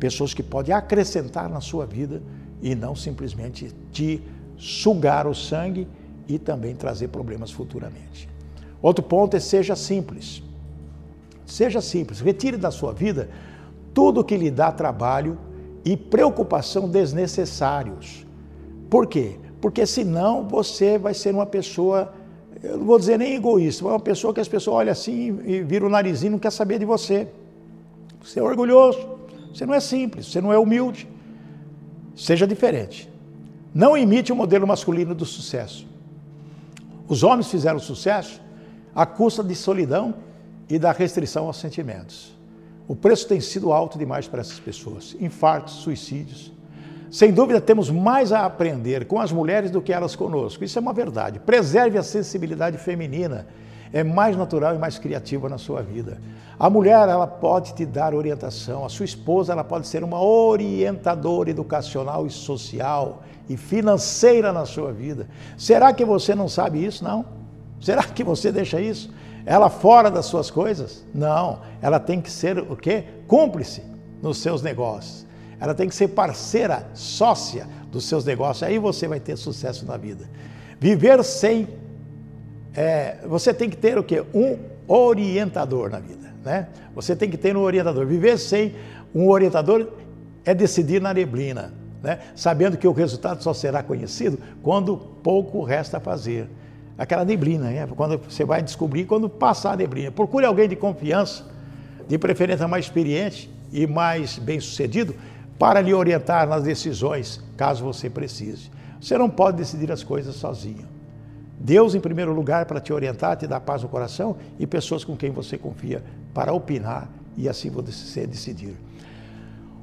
[0.00, 2.20] pessoas que podem acrescentar na sua vida
[2.60, 4.20] e não simplesmente te
[4.56, 5.86] sugar o sangue
[6.26, 8.28] e também trazer problemas futuramente.
[8.82, 10.42] Outro ponto é seja simples.
[11.46, 13.30] Seja simples, retire da sua vida
[13.94, 15.38] tudo que lhe dá trabalho
[15.84, 18.26] e preocupação desnecessários.
[18.90, 19.36] Por quê?
[19.60, 22.12] Porque senão você vai ser uma pessoa,
[22.62, 25.62] eu não vou dizer nem egoísta, mas uma pessoa que as pessoas olham assim e
[25.62, 27.28] viram o narizinho e não quer saber de você.
[28.22, 29.08] Você é orgulhoso,
[29.52, 31.08] você não é simples, você não é humilde.
[32.14, 33.08] Seja diferente.
[33.74, 35.86] Não imite o modelo masculino do sucesso.
[37.06, 38.40] Os homens fizeram sucesso
[38.94, 40.14] à custa de solidão
[40.68, 42.37] e da restrição aos sentimentos.
[42.88, 45.14] O preço tem sido alto demais para essas pessoas.
[45.20, 46.50] Infartos, suicídios.
[47.10, 50.64] Sem dúvida, temos mais a aprender com as mulheres do que elas conosco.
[50.64, 51.38] Isso é uma verdade.
[51.38, 53.46] Preserve a sensibilidade feminina.
[53.92, 56.18] É mais natural e mais criativa na sua vida.
[56.58, 58.84] A mulher, ela pode te dar orientação.
[58.84, 64.92] A sua esposa, ela pode ser uma orientadora educacional e social e financeira na sua
[64.92, 65.28] vida.
[65.58, 67.04] Será que você não sabe isso?
[67.04, 67.24] Não.
[67.80, 69.10] Será que você deixa isso?
[69.48, 71.04] Ela fora das suas coisas?
[71.14, 71.60] Não.
[71.80, 73.04] Ela tem que ser o quê?
[73.26, 73.82] Cúmplice
[74.20, 75.26] nos seus negócios.
[75.58, 78.62] Ela tem que ser parceira, sócia dos seus negócios.
[78.62, 80.28] Aí você vai ter sucesso na vida.
[80.78, 81.66] Viver sem.
[82.74, 84.22] É, você tem que ter o quê?
[84.34, 86.32] Um orientador na vida.
[86.44, 86.68] Né?
[86.94, 88.06] Você tem que ter um orientador.
[88.06, 88.74] Viver sem
[89.14, 89.88] um orientador
[90.44, 91.72] é decidir na neblina
[92.02, 92.20] né?
[92.34, 96.48] sabendo que o resultado só será conhecido quando pouco resta fazer.
[96.98, 97.86] Aquela neblina, né?
[97.96, 100.10] quando você vai descobrir quando passar a neblina.
[100.10, 101.46] Procure alguém de confiança,
[102.08, 105.14] de preferência mais experiente e mais bem sucedido,
[105.58, 108.70] para lhe orientar nas decisões, caso você precise.
[109.00, 110.86] Você não pode decidir as coisas sozinho.
[111.60, 115.16] Deus, em primeiro lugar, para te orientar, te dar paz no coração e pessoas com
[115.16, 116.02] quem você confia
[116.34, 118.76] para opinar e assim você decidir.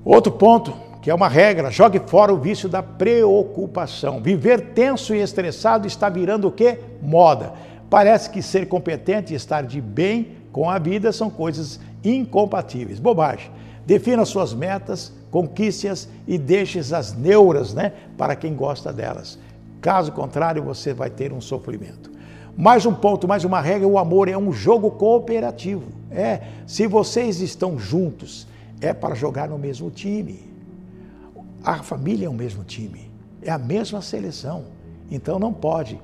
[0.03, 0.74] Outro ponto
[1.06, 4.20] que é uma regra, jogue fora o vício da preocupação.
[4.20, 6.80] Viver tenso e estressado está virando o quê?
[6.99, 7.53] Moda.
[7.91, 12.99] Parece que ser competente e estar de bem com a vida são coisas incompatíveis.
[12.99, 13.51] Bobagem.
[13.86, 19.38] Defina suas metas, conquiste-as e deixe as neuras, né, para quem gosta delas.
[19.80, 22.10] Caso contrário, você vai ter um sofrimento.
[22.58, 25.84] Mais um ponto, mais uma regra: o amor é um jogo cooperativo.
[26.10, 28.47] É, se vocês estão juntos,
[28.82, 30.55] é para jogar no mesmo time.
[31.66, 33.11] A família é o mesmo time,
[33.41, 34.66] é a mesma seleção.
[35.09, 35.99] Então não pode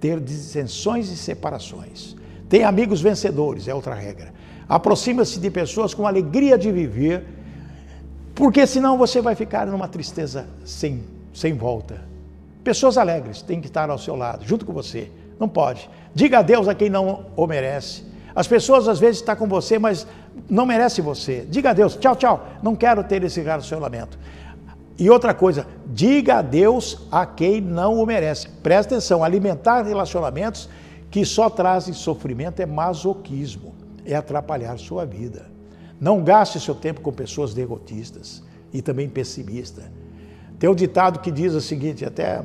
[0.00, 2.16] ter dissensões e separações.
[2.48, 4.32] Tem amigos vencedores, é outra regra.
[4.66, 7.24] Aproxima-se de pessoas com alegria de viver,
[8.34, 11.04] porque senão você vai ficar numa tristeza sem,
[11.34, 12.02] sem volta.
[12.64, 15.10] Pessoas alegres têm que estar ao seu lado, junto com você.
[15.38, 15.90] Não pode.
[16.14, 18.04] Diga adeus a quem não o merece.
[18.34, 20.06] As pessoas às vezes estão com você, mas
[20.48, 21.46] não merece você.
[21.50, 22.46] Diga adeus, tchau, tchau.
[22.62, 24.18] Não quero ter esse relacionamento.
[24.98, 28.48] E outra coisa, diga adeus a quem não o merece.
[28.62, 30.68] Presta atenção, alimentar relacionamentos
[31.10, 33.74] que só trazem sofrimento é masoquismo,
[34.04, 35.46] é atrapalhar sua vida.
[36.00, 39.84] Não gaste seu tempo com pessoas derrotistas e também pessimistas.
[40.58, 42.42] Tem um ditado que diz o seguinte, até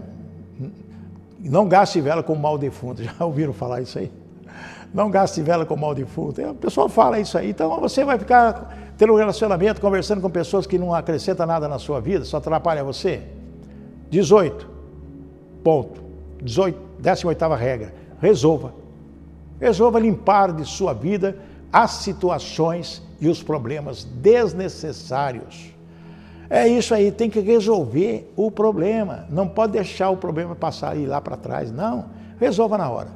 [1.39, 3.01] não gaste vela com mal defunto.
[3.03, 4.11] Já ouviram falar isso aí?
[4.93, 6.41] Não gaste vela com mal defunto.
[6.41, 7.49] O pessoal fala isso aí.
[7.51, 11.77] Então você vai ficar ter um relacionamento conversando com pessoas que não acrescentam nada na
[11.77, 13.21] sua vida, só atrapalha você.
[14.09, 14.67] 18.
[15.63, 16.01] Ponto.
[16.41, 17.93] 18, 18 regra.
[18.19, 18.73] Resolva.
[19.59, 21.37] Resolva limpar de sua vida
[21.71, 25.73] as situações e os problemas desnecessários.
[26.49, 29.25] É isso aí, tem que resolver o problema.
[29.29, 31.71] Não pode deixar o problema passar e ir lá para trás.
[31.71, 32.05] Não.
[32.39, 33.09] Resolva na hora.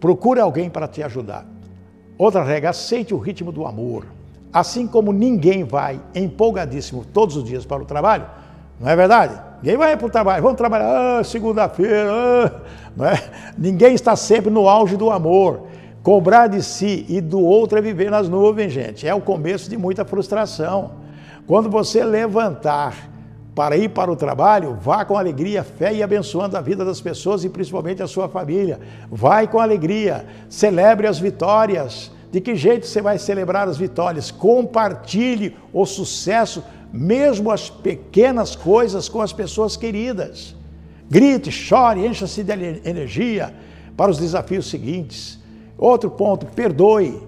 [0.00, 1.46] Procure alguém para te ajudar.
[2.16, 4.06] Outra regra, aceite o ritmo do amor.
[4.52, 8.26] Assim como ninguém vai empolgadíssimo todos os dias para o trabalho,
[8.80, 9.40] não é verdade?
[9.62, 12.60] Ninguém vai para o trabalho, vamos trabalhar, ah, segunda-feira, ah,
[12.96, 13.22] não é?
[13.56, 15.62] Ninguém está sempre no auge do amor.
[16.02, 19.08] Cobrar de si e do outro é viver nas nuvens, gente.
[19.08, 20.92] É o começo de muita frustração.
[21.46, 23.10] Quando você levantar
[23.56, 27.42] para ir para o trabalho, vá com alegria, fé e abençoando a vida das pessoas
[27.42, 28.78] e principalmente a sua família.
[29.10, 34.30] Vai com alegria, celebre as vitórias De que jeito você vai celebrar as vitórias?
[34.30, 36.62] Compartilhe o sucesso,
[36.92, 40.54] mesmo as pequenas coisas, com as pessoas queridas.
[41.08, 42.52] Grite, chore, encha-se de
[42.84, 43.54] energia
[43.96, 45.40] para os desafios seguintes.
[45.78, 47.18] Outro ponto, perdoe.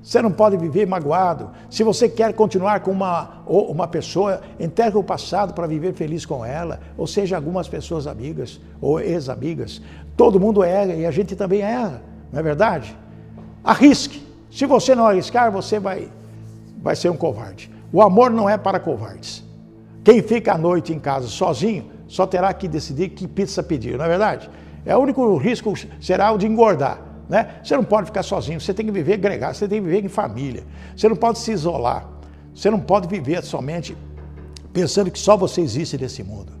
[0.00, 1.50] Você não pode viver magoado.
[1.68, 6.44] Se você quer continuar com uma, uma pessoa, enterre o passado para viver feliz com
[6.44, 6.78] ela.
[6.96, 9.82] Ou seja, algumas pessoas amigas ou ex-amigas.
[10.16, 12.00] Todo mundo erra e a gente também erra,
[12.32, 12.96] não é verdade?
[13.64, 14.30] Arrisque.
[14.52, 16.08] Se você não arriscar, você vai,
[16.82, 17.70] vai ser um covarde.
[17.90, 19.42] O amor não é para covardes.
[20.04, 24.04] Quem fica à noite em casa sozinho só terá que decidir que pizza pedir, não
[24.04, 24.50] é verdade?
[24.84, 27.00] É o único risco será o de engordar.
[27.30, 27.54] Né?
[27.64, 30.08] Você não pode ficar sozinho, você tem que viver agregado, você tem que viver em
[30.08, 30.64] família.
[30.94, 32.06] Você não pode se isolar.
[32.54, 33.96] Você não pode viver somente
[34.70, 36.52] pensando que só você existe nesse mundo.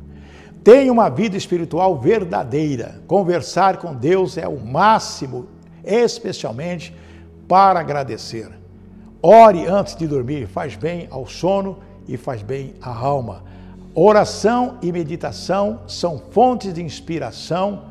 [0.64, 3.02] Tenha uma vida espiritual verdadeira.
[3.06, 5.46] Conversar com Deus é o máximo,
[5.84, 6.94] especialmente
[7.48, 8.50] para agradecer.
[9.22, 11.78] Ore antes de dormir, faz bem ao sono
[12.08, 13.44] e faz bem à alma.
[13.94, 17.84] Oração e meditação são fontes de inspiração,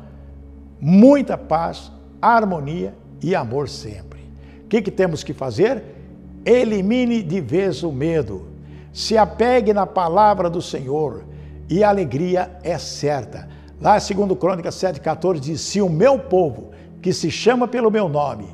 [0.80, 4.20] muita paz harmonia e amor sempre.
[4.64, 5.82] O que, que temos que fazer?
[6.44, 8.48] Elimine de vez o medo.
[8.92, 11.24] Se apegue na palavra do Senhor
[11.68, 13.48] e a alegria é certa.
[13.80, 18.46] Lá, segundo Crônicas 7,14, diz: Se o meu povo, que se chama pelo meu nome,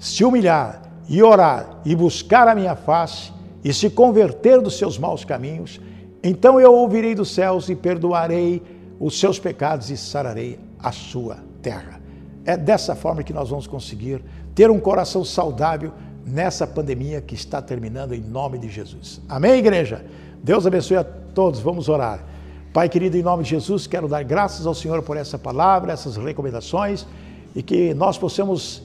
[0.00, 3.30] se humilhar e orar e buscar a minha face
[3.62, 5.78] e se converter dos seus maus caminhos,
[6.22, 8.62] então eu ouvirei dos céus e perdoarei
[8.98, 12.00] os seus pecados e sararei a sua terra.
[12.46, 14.24] É dessa forma que nós vamos conseguir
[14.54, 15.92] ter um coração saudável
[16.24, 19.20] nessa pandemia que está terminando em nome de Jesus.
[19.28, 20.04] Amém, igreja?
[20.42, 21.60] Deus abençoe a todos.
[21.60, 22.24] Vamos orar.
[22.72, 26.16] Pai querido, em nome de Jesus, quero dar graças ao Senhor por essa palavra, essas
[26.16, 27.06] recomendações
[27.54, 28.82] e que nós possamos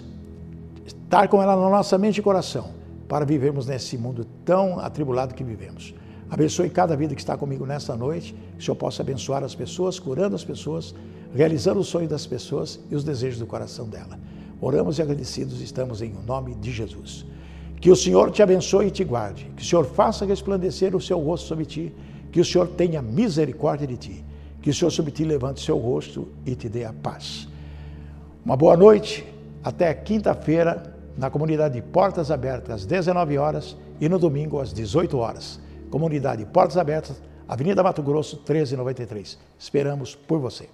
[0.85, 2.69] estar com ela na nossa mente e coração
[3.07, 5.93] para vivermos nesse mundo tão atribulado que vivemos.
[6.29, 9.99] Abençoe cada vida que está comigo nesta noite, que o Senhor possa abençoar as pessoas,
[9.99, 10.95] curando as pessoas,
[11.33, 14.19] realizando os sonhos das pessoas e os desejos do coração dela.
[14.59, 17.25] Oramos e agradecidos estamos em nome de Jesus.
[17.79, 21.19] Que o Senhor te abençoe e te guarde, que o Senhor faça resplandecer o seu
[21.19, 21.93] rosto sobre ti,
[22.31, 24.25] que o Senhor tenha misericórdia de ti,
[24.61, 27.47] que o Senhor sobre ti levante o seu rosto e te dê a paz.
[28.43, 29.25] Uma boa noite,
[29.65, 35.17] até quinta-feira, na comunidade de Portas Abertas, às 19 horas e no domingo, às 18
[35.17, 35.59] horas.
[35.89, 39.39] Comunidade Portas Abertas, Avenida Mato Grosso, 1393.
[39.57, 40.69] Esperamos por você.